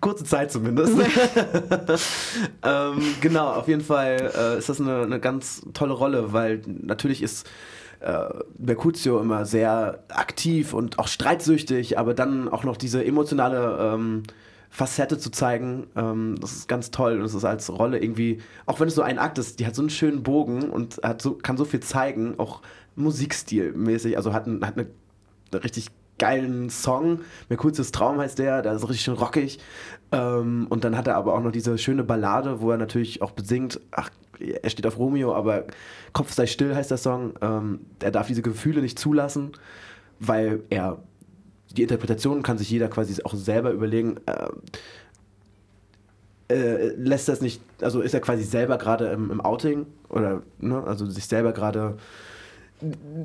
[0.00, 0.94] kurze Zeit zumindest.
[2.64, 7.22] ähm, genau, auf jeden Fall äh, ist das eine, eine ganz tolle Rolle, weil natürlich
[7.22, 7.48] ist
[8.00, 14.22] äh, Mercutio immer sehr aktiv und auch streitsüchtig, aber dann auch noch diese emotionale ähm,
[14.70, 15.88] Facette zu zeigen.
[15.96, 17.18] Ähm, das ist ganz toll.
[17.18, 19.74] Und es ist als Rolle irgendwie, auch wenn es so ein Akt ist, die hat
[19.74, 22.62] so einen schönen Bogen und hat so, kann so viel zeigen, auch
[22.94, 24.16] musikstilmäßig.
[24.16, 24.86] Also hat, ein, hat eine,
[25.52, 27.20] eine richtig geilen Song.
[27.48, 29.58] Mir coolstes Traum heißt der, der ist richtig schön rockig.
[30.12, 33.32] Ähm, und dann hat er aber auch noch diese schöne Ballade, wo er natürlich auch
[33.32, 35.64] besingt, ach, er steht auf Romeo, aber
[36.12, 37.34] Kopf sei still heißt der Song.
[37.42, 39.52] Ähm, er darf diese Gefühle nicht zulassen,
[40.18, 41.02] weil er
[41.76, 44.16] die Interpretation kann sich jeder quasi auch selber überlegen.
[44.26, 44.48] Äh,
[46.50, 50.82] äh, lässt das nicht, also ist er quasi selber gerade im, im, Outing oder ne,
[50.84, 51.96] also sich selber gerade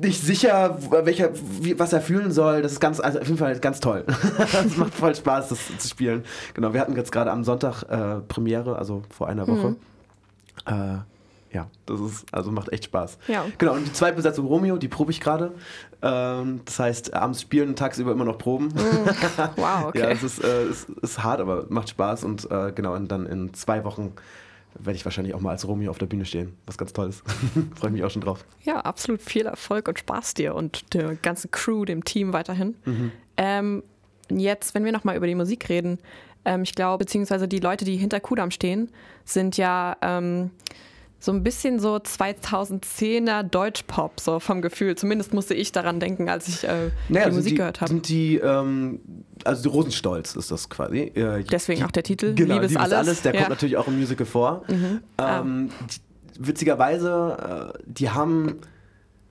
[0.00, 1.30] nicht sicher, welcher,
[1.60, 2.62] wie, was er fühlen soll.
[2.62, 4.04] Das ist ganz, also auf jeden Fall ganz toll.
[4.38, 6.24] das macht voll Spaß, das zu spielen.
[6.54, 9.70] Genau, wir hatten jetzt gerade am Sonntag äh, Premiere, also vor einer Woche.
[9.70, 9.76] Mhm.
[10.66, 10.98] Äh,
[11.56, 13.16] ja, das ist, also macht echt Spaß.
[13.28, 13.46] Ja.
[13.56, 15.52] Genau, und die zweite Besetzung Romeo, die probe ich gerade.
[16.02, 18.66] Ähm, das heißt, abends spielen, tagsüber immer noch proben.
[18.66, 19.06] Mm.
[19.56, 20.00] Wow, okay.
[20.00, 23.26] ja, es ist, äh, es ist hart, aber macht Spaß und äh, genau, und dann
[23.26, 24.12] in zwei Wochen
[24.78, 27.22] werde ich wahrscheinlich auch mal als Romeo auf der Bühne stehen, was ganz toll ist.
[27.76, 28.44] Freue mich auch schon drauf.
[28.64, 32.74] Ja, absolut viel Erfolg und Spaß dir und der ganzen Crew, dem Team weiterhin.
[32.84, 33.12] Mhm.
[33.38, 33.82] Ähm,
[34.30, 35.98] jetzt, wenn wir nochmal über die Musik reden,
[36.46, 38.90] ähm, ich glaube, beziehungsweise die Leute, die hinter Kudam stehen,
[39.24, 40.50] sind ja ähm,
[41.18, 44.96] so ein bisschen so 2010er Deutschpop, so vom Gefühl.
[44.96, 47.88] Zumindest musste ich daran denken, als ich äh, naja, die Musik die, gehört habe.
[47.88, 49.00] Sind die, ähm,
[49.44, 50.98] also die Rosenstolz ist das quasi.
[50.98, 52.98] Äh, Deswegen die, auch der Titel, genau, Liebes, Liebes alles.
[52.98, 53.22] alles.
[53.22, 53.40] Der ja.
[53.40, 54.62] kommt natürlich auch im Musical vor.
[54.68, 54.74] Mhm.
[54.74, 55.86] Ähm, ah.
[55.90, 58.60] die, witzigerweise, äh, die haben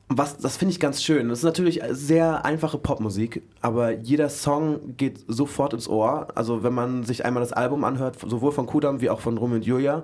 [0.08, 1.30] was, das finde ich ganz schön.
[1.30, 6.28] Das ist natürlich sehr einfache Popmusik, aber jeder Song geht sofort ins Ohr.
[6.36, 9.56] Also wenn man sich einmal das Album anhört, sowohl von Kudam wie auch von Romeo
[9.56, 10.04] und Julia,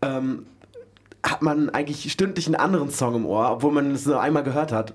[0.00, 0.46] ähm,
[1.24, 4.72] hat man eigentlich stündlich einen anderen Song im Ohr, obwohl man es nur einmal gehört
[4.72, 4.94] hat.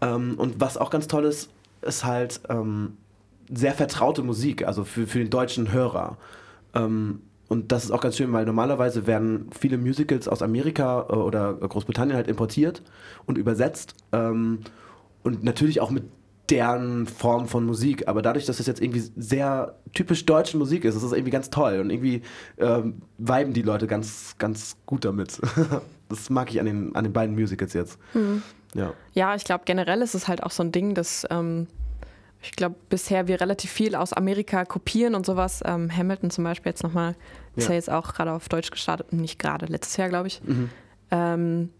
[0.00, 1.50] Ähm, und was auch ganz toll ist,
[1.82, 2.96] ist halt ähm,
[3.50, 6.16] sehr vertraute Musik, also für, für den deutschen Hörer.
[6.74, 11.12] Ähm, und das ist auch ganz schön, weil normalerweise werden viele Musicals aus Amerika äh,
[11.12, 12.82] oder Großbritannien halt importiert
[13.26, 13.94] und übersetzt.
[14.12, 14.60] Ähm,
[15.22, 16.04] und natürlich auch mit
[16.50, 18.08] deren Form von Musik.
[18.08, 21.50] Aber dadurch, dass es jetzt irgendwie sehr typisch deutsche Musik ist, ist es irgendwie ganz
[21.50, 22.22] toll und irgendwie
[22.58, 25.40] ähm, viben die Leute ganz, ganz gut damit.
[26.08, 27.98] das mag ich an den, an den beiden Musicals jetzt.
[28.14, 28.42] Mhm.
[28.74, 28.94] Ja.
[29.12, 31.66] ja, ich glaube, generell ist es halt auch so ein Ding, dass ähm,
[32.42, 35.62] ich glaube, bisher wir relativ viel aus Amerika kopieren und sowas.
[35.64, 37.14] Ähm, Hamilton zum Beispiel jetzt nochmal,
[37.54, 37.70] ist ja.
[37.70, 40.42] ja jetzt auch gerade auf Deutsch gestartet, nicht gerade, letztes Jahr, glaube ich.
[40.42, 40.70] Mhm.
[41.10, 41.70] Ähm,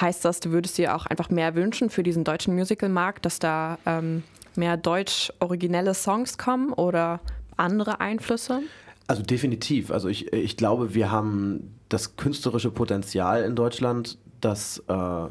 [0.00, 3.78] heißt das, du würdest dir auch einfach mehr wünschen für diesen deutschen Musical-Markt, dass da
[3.86, 4.22] ähm,
[4.56, 7.20] mehr deutsch originelle Songs kommen oder
[7.56, 8.62] andere Einflüsse?
[9.06, 9.90] Also definitiv.
[9.90, 15.26] Also ich, ich glaube, wir haben das künstlerische Potenzial in Deutschland, dass äh,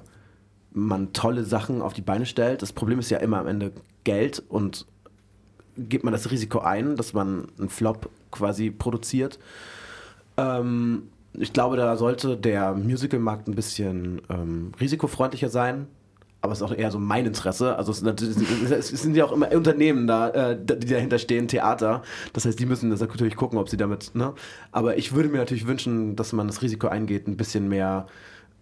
[0.74, 2.62] man tolle Sachen auf die Beine stellt.
[2.62, 3.72] Das Problem ist ja immer am Ende
[4.04, 4.86] Geld und
[5.78, 9.40] gibt man das Risiko ein, dass man einen Flop quasi produziert.
[10.38, 15.88] Ähm, ich glaube, da sollte der Musicalmarkt ein bisschen ähm, risikofreundlicher sein.
[16.44, 17.78] Aber es ist auch eher so mein Interesse.
[17.78, 22.02] Also es, es sind ja auch immer Unternehmen da, äh, die dahinter stehen, Theater.
[22.34, 24.16] Das heißt, die müssen das natürlich gucken, ob sie damit.
[24.16, 24.34] Ne?
[24.72, 28.08] Aber ich würde mir natürlich wünschen, dass man das Risiko eingeht, ein bisschen mehr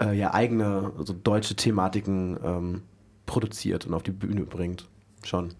[0.01, 2.81] äh, ja, eigene, also deutsche Thematiken ähm,
[3.25, 4.85] produziert und auf die Bühne bringt.
[5.23, 5.53] Schon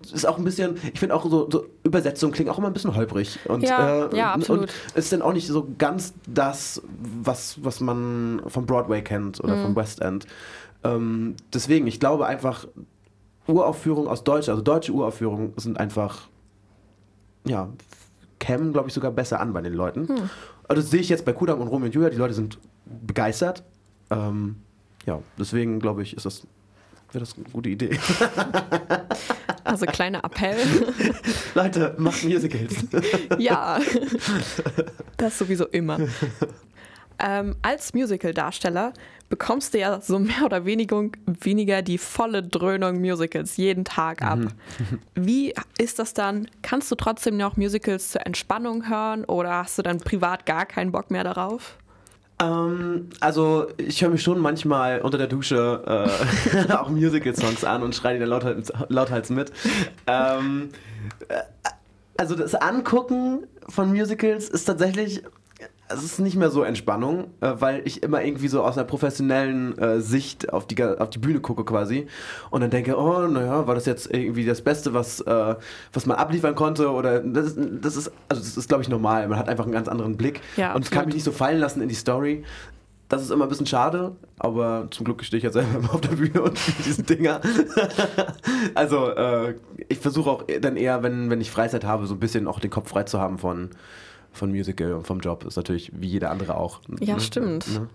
[0.00, 2.94] ist auch ein bisschen, ich finde auch so, so Übersetzungen klingen auch immer ein bisschen
[2.94, 3.38] holprig.
[3.48, 4.62] Und, ja, äh, ja, absolut.
[4.62, 6.82] Und ist dann auch nicht so ganz das,
[7.22, 9.62] was, was man vom Broadway kennt oder mhm.
[9.62, 10.26] vom West End.
[10.84, 12.66] Ähm, deswegen, ich glaube einfach,
[13.46, 16.28] Uraufführungen aus Deutsch, also deutsche Uraufführungen sind einfach,
[17.46, 17.68] ja,
[18.38, 20.02] kämen, glaube ich, sogar besser an bei den Leuten.
[20.02, 20.30] Mhm.
[20.68, 23.62] Also das sehe ich jetzt bei Kudam und Romeo und Julia, die Leute sind begeistert.
[24.10, 24.56] Ähm,
[25.06, 26.46] ja, deswegen glaube ich, ist das
[27.12, 27.98] wäre das eine gute Idee.
[29.66, 30.56] Also kleiner Appell.
[31.54, 32.86] Leute, macht Musicals.
[33.38, 33.80] ja,
[35.16, 35.98] das sowieso immer.
[37.18, 38.92] Ähm, als Musical-Darsteller
[39.28, 44.38] bekommst du ja so mehr oder weniger, weniger die volle Dröhnung Musicals jeden Tag ab.
[44.38, 44.54] Mhm.
[45.16, 46.48] Wie ist das dann?
[46.62, 50.92] Kannst du trotzdem noch Musicals zur Entspannung hören oder hast du dann privat gar keinen
[50.92, 51.76] Bock mehr darauf?
[52.40, 56.08] Ähm, also ich höre mir schon manchmal unter der Dusche
[56.68, 59.52] äh, auch Musical-Songs an und schreie die dann lauthals, lauthals mit.
[60.06, 60.70] Ähm,
[61.28, 61.42] äh,
[62.18, 65.22] also das Angucken von Musicals ist tatsächlich
[65.88, 69.78] es ist nicht mehr so Entspannung, äh, weil ich immer irgendwie so aus einer professionellen
[69.78, 72.06] äh, Sicht auf die, auf die Bühne gucke quasi
[72.50, 75.54] und dann denke, oh, naja, war das jetzt irgendwie das Beste, was, äh,
[75.92, 79.28] was man abliefern konnte oder das ist, das ist also das ist glaube ich normal,
[79.28, 81.58] man hat einfach einen ganz anderen Blick ja, und es kann mich nicht so fallen
[81.58, 82.44] lassen in die Story.
[83.08, 86.00] das ist immer ein bisschen schade, aber zum Glück stehe ich ja selber immer auf
[86.00, 87.40] der Bühne und spiele diese Dinger.
[88.74, 89.54] also äh,
[89.88, 92.70] ich versuche auch dann eher, wenn, wenn ich Freizeit habe, so ein bisschen auch den
[92.70, 93.70] Kopf frei zu haben von,
[94.36, 95.44] von Musical und vom Job.
[95.44, 96.80] Ist natürlich wie jeder andere auch.
[97.00, 97.20] Ja, ne?
[97.20, 97.68] stimmt.
[97.72, 97.88] Ne?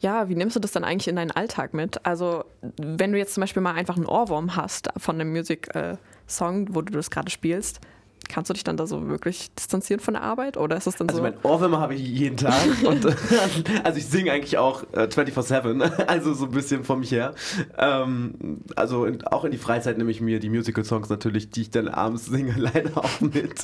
[0.00, 2.04] Ja, wie nimmst du das dann eigentlich in deinen Alltag mit?
[2.04, 2.44] Also,
[2.76, 6.92] wenn du jetzt zum Beispiel mal einfach einen Ohrwurm hast von einem Music-Song, wo du
[6.92, 7.80] das gerade spielst,
[8.28, 10.56] kannst du dich dann da so wirklich distanzieren von der Arbeit?
[10.56, 11.22] Oder ist es dann Also so?
[11.22, 12.54] mein Ohrwürmer habe ich jeden Tag.
[12.84, 13.06] und,
[13.84, 17.34] also ich singe eigentlich auch äh, 24-7, also so ein bisschen vor mich her.
[17.78, 21.70] Ähm, also in, auch in die Freizeit nehme ich mir die Musical-Songs natürlich, die ich
[21.70, 23.54] dann abends singe, leider auch mit.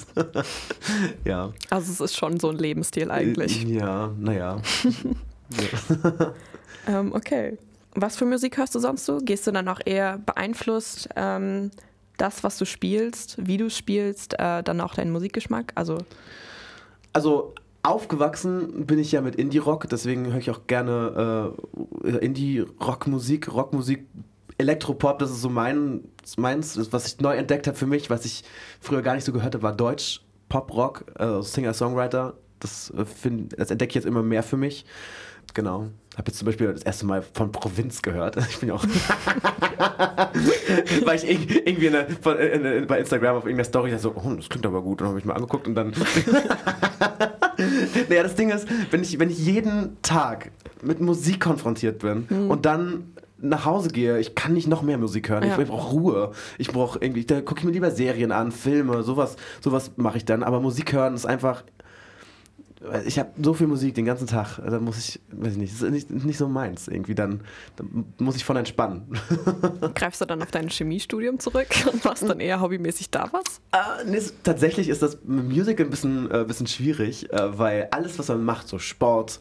[1.24, 1.52] ja.
[1.70, 3.64] also, es ist schon so ein Lebensstil eigentlich.
[3.64, 4.60] Ja, naja.
[6.86, 7.58] Ähm, okay.
[7.94, 9.18] Was für Musik hörst du sonst so?
[9.18, 11.70] Gehst du dann auch eher beeinflusst ähm,
[12.20, 15.72] das, was du spielst, wie du spielst, äh, dann auch deinen Musikgeschmack?
[15.74, 15.98] Also,
[17.12, 21.54] Also aufgewachsen bin ich ja mit Indie-Rock, deswegen höre ich auch gerne
[22.04, 24.06] äh, Indie-Rock-Musik, Rockmusik,
[24.58, 26.04] Elektropop, das ist so mein,
[26.36, 28.44] meins, was ich neu entdeckt habe für mich, was ich
[28.80, 32.34] früher gar nicht so gehört habe, war Deutsch, Pop-Rock, äh, Singer-Songwriter.
[32.58, 33.04] Das, äh,
[33.56, 34.84] das entdecke ich jetzt immer mehr für mich.
[35.54, 35.88] Genau.
[36.16, 38.36] Habe jetzt zum Beispiel das erste Mal von Provinz gehört.
[38.50, 38.84] Ich bin ja auch.
[41.04, 44.14] Weil ich irg- irgendwie in der, von, in, in, bei Instagram auf irgendeiner Story so,
[44.14, 45.00] oh, das klingt aber gut.
[45.00, 45.90] Und dann habe ich mal angeguckt und dann.
[48.08, 50.50] naja, das Ding ist, wenn ich, wenn ich jeden Tag
[50.82, 55.30] mit Musik konfrontiert bin und dann nach Hause gehe, ich kann nicht noch mehr Musik
[55.30, 55.44] hören.
[55.44, 55.54] Ja.
[55.54, 56.32] Ich, ich brauche Ruhe.
[56.58, 60.24] Ich brauche irgendwie, da gucke ich mir lieber Serien an, Filme, sowas, sowas mache ich
[60.26, 60.42] dann.
[60.42, 61.64] Aber Musik hören ist einfach.
[63.04, 65.82] Ich habe so viel Musik den ganzen Tag, da muss ich, weiß ich nicht, das
[65.82, 67.14] ist nicht, nicht so meins irgendwie.
[67.14, 67.40] Dann,
[67.76, 69.18] dann muss ich von entspannen.
[69.94, 73.60] greifst du dann auf dein Chemiestudium zurück und machst dann eher hobbymäßig da was?
[73.72, 78.18] Äh, nee, tatsächlich ist das mit Musical ein bisschen, äh, bisschen schwierig, äh, weil alles,
[78.18, 79.40] was man macht, so Sport,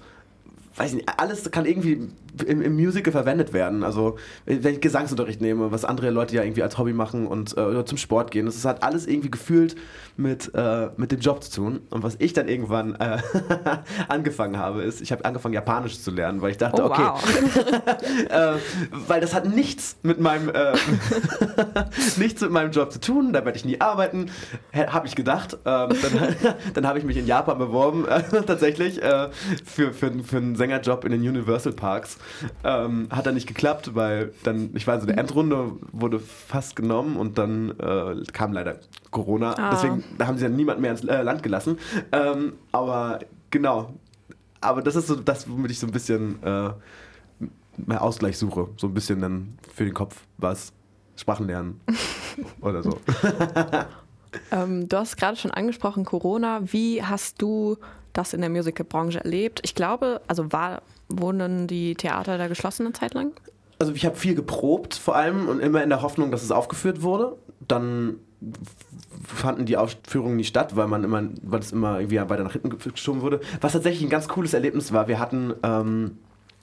[0.79, 2.09] weiß ich nicht, alles kann irgendwie
[2.45, 3.83] im, im Musical verwendet werden.
[3.83, 7.61] Also, wenn ich Gesangsunterricht nehme, was andere Leute ja irgendwie als Hobby machen und äh,
[7.61, 9.75] oder zum Sport gehen, das halt alles irgendwie gefühlt
[10.15, 11.81] mit, äh, mit dem Job zu tun.
[11.89, 13.17] Und was ich dann irgendwann äh,
[14.07, 18.29] angefangen habe, ist, ich habe angefangen, Japanisch zu lernen, weil ich dachte, Oh, okay, wow.
[18.29, 18.59] äh,
[19.07, 20.73] weil das hat nichts mit meinem äh,
[22.17, 23.33] nichts mit meinem Job zu tun.
[23.33, 24.31] Da werde ich nie arbeiten,
[24.73, 25.57] habe ich gedacht.
[25.65, 28.05] Ähm, dann dann habe ich mich in Japan beworben,
[28.45, 29.29] tatsächlich äh,
[29.65, 32.17] für, für, für einen Sängerjob in den Universal Parks.
[32.63, 37.37] Ähm, hat dann nicht geklappt, weil dann ich war so Endrunde wurde fast genommen und
[37.37, 38.77] dann äh, kam leider
[39.11, 39.55] Corona.
[39.57, 39.71] Ah.
[39.71, 41.79] Deswegen da haben sie dann niemand mehr ins äh, Land gelassen.
[42.11, 43.93] Ähm, aber genau.
[44.61, 46.69] Aber das ist so das, womit ich so ein bisschen äh,
[47.77, 48.67] mehr Ausgleich suche.
[48.77, 50.73] So ein bisschen dann für den Kopf was.
[51.15, 51.81] Sprachen lernen
[52.61, 52.97] oder so.
[54.51, 56.61] Ähm, du hast gerade schon angesprochen, Corona.
[56.71, 57.77] Wie hast du
[58.13, 59.61] das in der Musicalbranche erlebt?
[59.63, 63.31] Ich glaube, also war, wurden die Theater da geschlossen eine Zeit lang?
[63.79, 67.01] Also ich habe viel geprobt vor allem und immer in der Hoffnung, dass es aufgeführt
[67.01, 67.37] wurde.
[67.67, 68.15] Dann
[69.25, 72.69] fanden die Aufführungen nicht statt, weil man immer, weil es immer irgendwie weiter nach hinten
[72.77, 73.39] geschoben wurde.
[73.61, 75.07] Was tatsächlich ein ganz cooles Erlebnis war.
[75.07, 76.17] Wir hatten, ähm,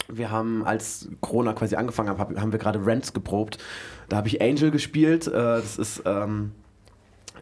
[0.08, 3.58] wir haben, als Corona quasi angefangen hat, hab- haben wir gerade Rents geprobt.
[4.08, 5.26] Da habe ich Angel gespielt.
[5.26, 6.52] Äh, das ist ähm,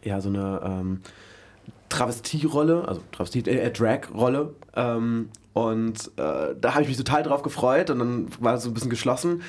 [0.03, 1.01] ja so eine ähm,
[1.95, 4.53] Travestie-Rolle, also Travestie, äh, Drag-Rolle.
[4.75, 8.69] Ähm, und äh, da habe ich mich total drauf gefreut und dann war es so
[8.69, 9.41] ein bisschen geschlossen.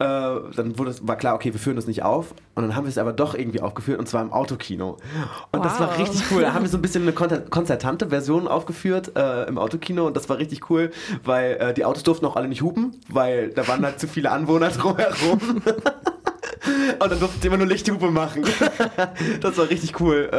[0.00, 2.34] Äh, dann wurde es, war klar, okay, wir führen das nicht auf.
[2.56, 4.96] Und dann haben wir es aber doch irgendwie aufgeführt und zwar im Autokino.
[5.52, 5.98] Und das war Wow.
[6.00, 6.42] richtig cool.
[6.42, 10.16] Da haben wir so ein bisschen eine konzer konzertante Version aufgeführt äh, im Autokino und
[10.16, 10.90] das war richtig cool,
[11.22, 14.32] weil äh, die Autos durften auch alle nicht hupen, weil da waren halt zu viele
[14.32, 15.62] Anwohner drumherum.
[16.98, 18.44] Und dann durfte ich immer nur Lichthupe machen.
[19.40, 20.30] Das war richtig cool.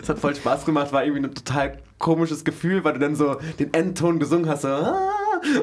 [0.00, 3.36] Es hat voll Spaß gemacht, war irgendwie ein total komisches Gefühl, weil du dann so
[3.58, 4.62] den Endton gesungen hast.
[4.62, 5.10] So, "Ah",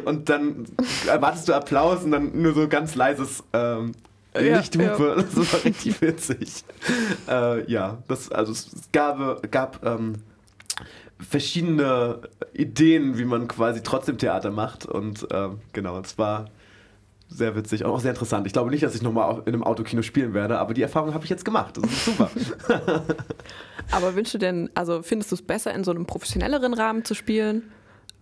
[0.06, 0.66] und dann
[1.08, 3.94] erwartest du Applaus und dann nur so ganz leises ähm,
[4.36, 5.26] Ja, Lichthupe.
[5.36, 6.64] Das war richtig witzig.
[7.28, 10.16] Äh, ja, das, also es gab, gab ähm,
[11.20, 12.20] verschiedene
[12.54, 14.86] Ideen, wie man quasi trotzdem Theater macht.
[14.86, 16.46] Und ähm, genau, es war
[17.34, 18.46] sehr witzig und auch sehr interessant.
[18.48, 21.24] Ich glaube nicht, dass ich nochmal in einem Autokino spielen werde, aber die Erfahrung habe
[21.24, 21.78] ich jetzt gemacht.
[21.78, 22.30] Das ist super.
[23.92, 27.14] Aber wünschst du denn, also findest du es besser, in so einem professionelleren Rahmen zu
[27.14, 27.72] spielen?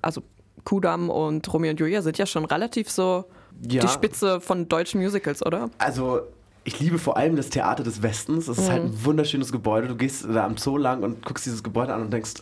[0.02, 0.24] Also
[0.64, 3.26] Kudam und Romeo und Julia sind ja schon relativ so
[3.68, 3.82] Ja.
[3.82, 5.70] die Spitze von deutschen Musicals, oder?
[5.78, 6.22] Also,
[6.64, 8.48] ich liebe vor allem das Theater des Westens.
[8.48, 9.88] Es ist halt ein wunderschönes Gebäude.
[9.88, 12.36] Du gehst da am Zoo lang und guckst dieses Gebäude an und denkst,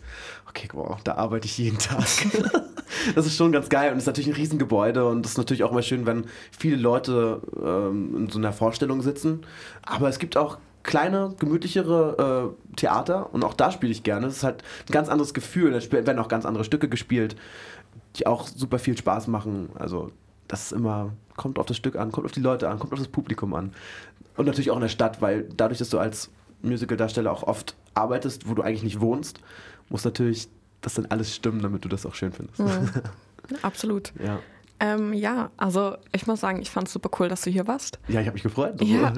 [0.49, 2.03] okay, wow, da arbeite ich jeden Tag.
[3.15, 5.63] das ist schon ganz geil und es ist natürlich ein Riesengebäude und es ist natürlich
[5.63, 6.26] auch immer schön, wenn
[6.57, 9.45] viele Leute ähm, in so einer Vorstellung sitzen.
[9.84, 14.28] Aber es gibt auch kleine, gemütlichere äh, Theater und auch da spiele ich gerne.
[14.28, 15.72] Es ist halt ein ganz anderes Gefühl.
[15.72, 17.36] Da werden auch ganz andere Stücke gespielt,
[18.15, 19.70] die auch super viel Spaß machen.
[19.76, 20.11] Also
[20.47, 22.99] das ist immer, kommt auf das Stück an, kommt auf die Leute an, kommt auf
[22.99, 23.74] das Publikum an.
[24.40, 26.30] Und natürlich auch in der Stadt, weil dadurch, dass du als
[26.62, 29.42] Musical-Darsteller auch oft arbeitest, wo du eigentlich nicht wohnst,
[29.90, 30.48] muss natürlich
[30.80, 32.60] das dann alles stimmen, damit du das auch schön findest.
[32.60, 32.90] Mhm.
[33.64, 34.14] Absolut.
[34.24, 34.40] ja.
[34.80, 38.00] Ähm, ja, also ich muss sagen, ich fand es super cool, dass du hier warst.
[38.08, 38.82] Ja, ich habe mich gefreut.
[38.82, 39.12] Ja.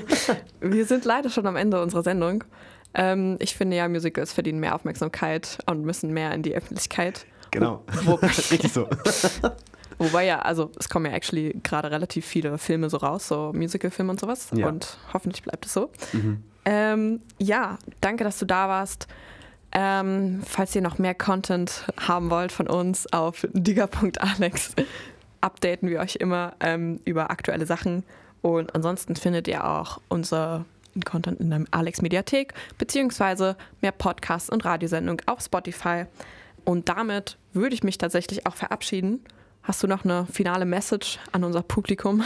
[0.60, 2.44] Wir sind leider schon am Ende unserer Sendung.
[2.94, 7.26] Ähm, ich finde ja, Musicals verdienen mehr Aufmerksamkeit und müssen mehr in die Öffentlichkeit.
[7.50, 7.82] Genau.
[8.04, 8.86] Wo, Richtig so.
[10.02, 14.10] Wobei ja, also es kommen ja actually gerade relativ viele Filme so raus, so Musical-Filme
[14.10, 14.48] und sowas.
[14.54, 14.68] Ja.
[14.68, 15.90] Und hoffentlich bleibt es so.
[16.12, 16.42] Mhm.
[16.64, 19.08] Ähm, ja, danke, dass du da warst.
[19.72, 24.74] Ähm, falls ihr noch mehr Content haben wollt von uns auf digger.alex,
[25.40, 28.04] updaten wir euch immer ähm, über aktuelle Sachen.
[28.42, 30.66] Und ansonsten findet ihr auch unser
[31.04, 36.04] Content in der Alex Mediathek, beziehungsweise mehr Podcasts und Radiosendungen auf Spotify.
[36.64, 39.20] Und damit würde ich mich tatsächlich auch verabschieden.
[39.64, 42.22] Hast du noch eine finale Message an unser Publikum?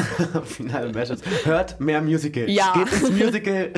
[0.44, 1.20] Finale Message.
[1.44, 2.50] Hört mehr Musicals.
[2.50, 2.72] Ja.
[2.74, 3.72] Geht ins Musical.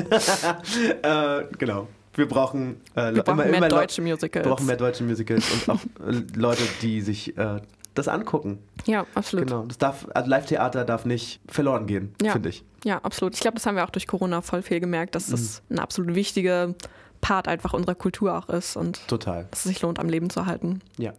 [1.03, 1.89] äh, genau.
[2.15, 4.45] Wir brauchen, äh, Wir brauchen immer, mehr immer deutsche Musicals.
[4.45, 7.61] Wir brauchen mehr deutsche Musicals und auch äh, Leute, die sich äh,
[7.95, 8.59] das angucken.
[8.87, 9.47] Ja, absolut.
[9.47, 9.65] Genau.
[9.65, 12.33] Das darf, also Live-Theater darf nicht verloren gehen, Ja.
[12.33, 12.65] finde ich.
[12.85, 13.35] Ja, absolut.
[13.35, 16.15] Ich glaube, das haben wir auch durch Corona voll viel gemerkt, dass das ein absolut
[16.15, 16.75] wichtiger
[17.21, 19.47] Part einfach unserer Kultur auch ist und Total.
[19.51, 20.81] dass es sich lohnt, am Leben zu halten.
[20.99, 21.13] Ja.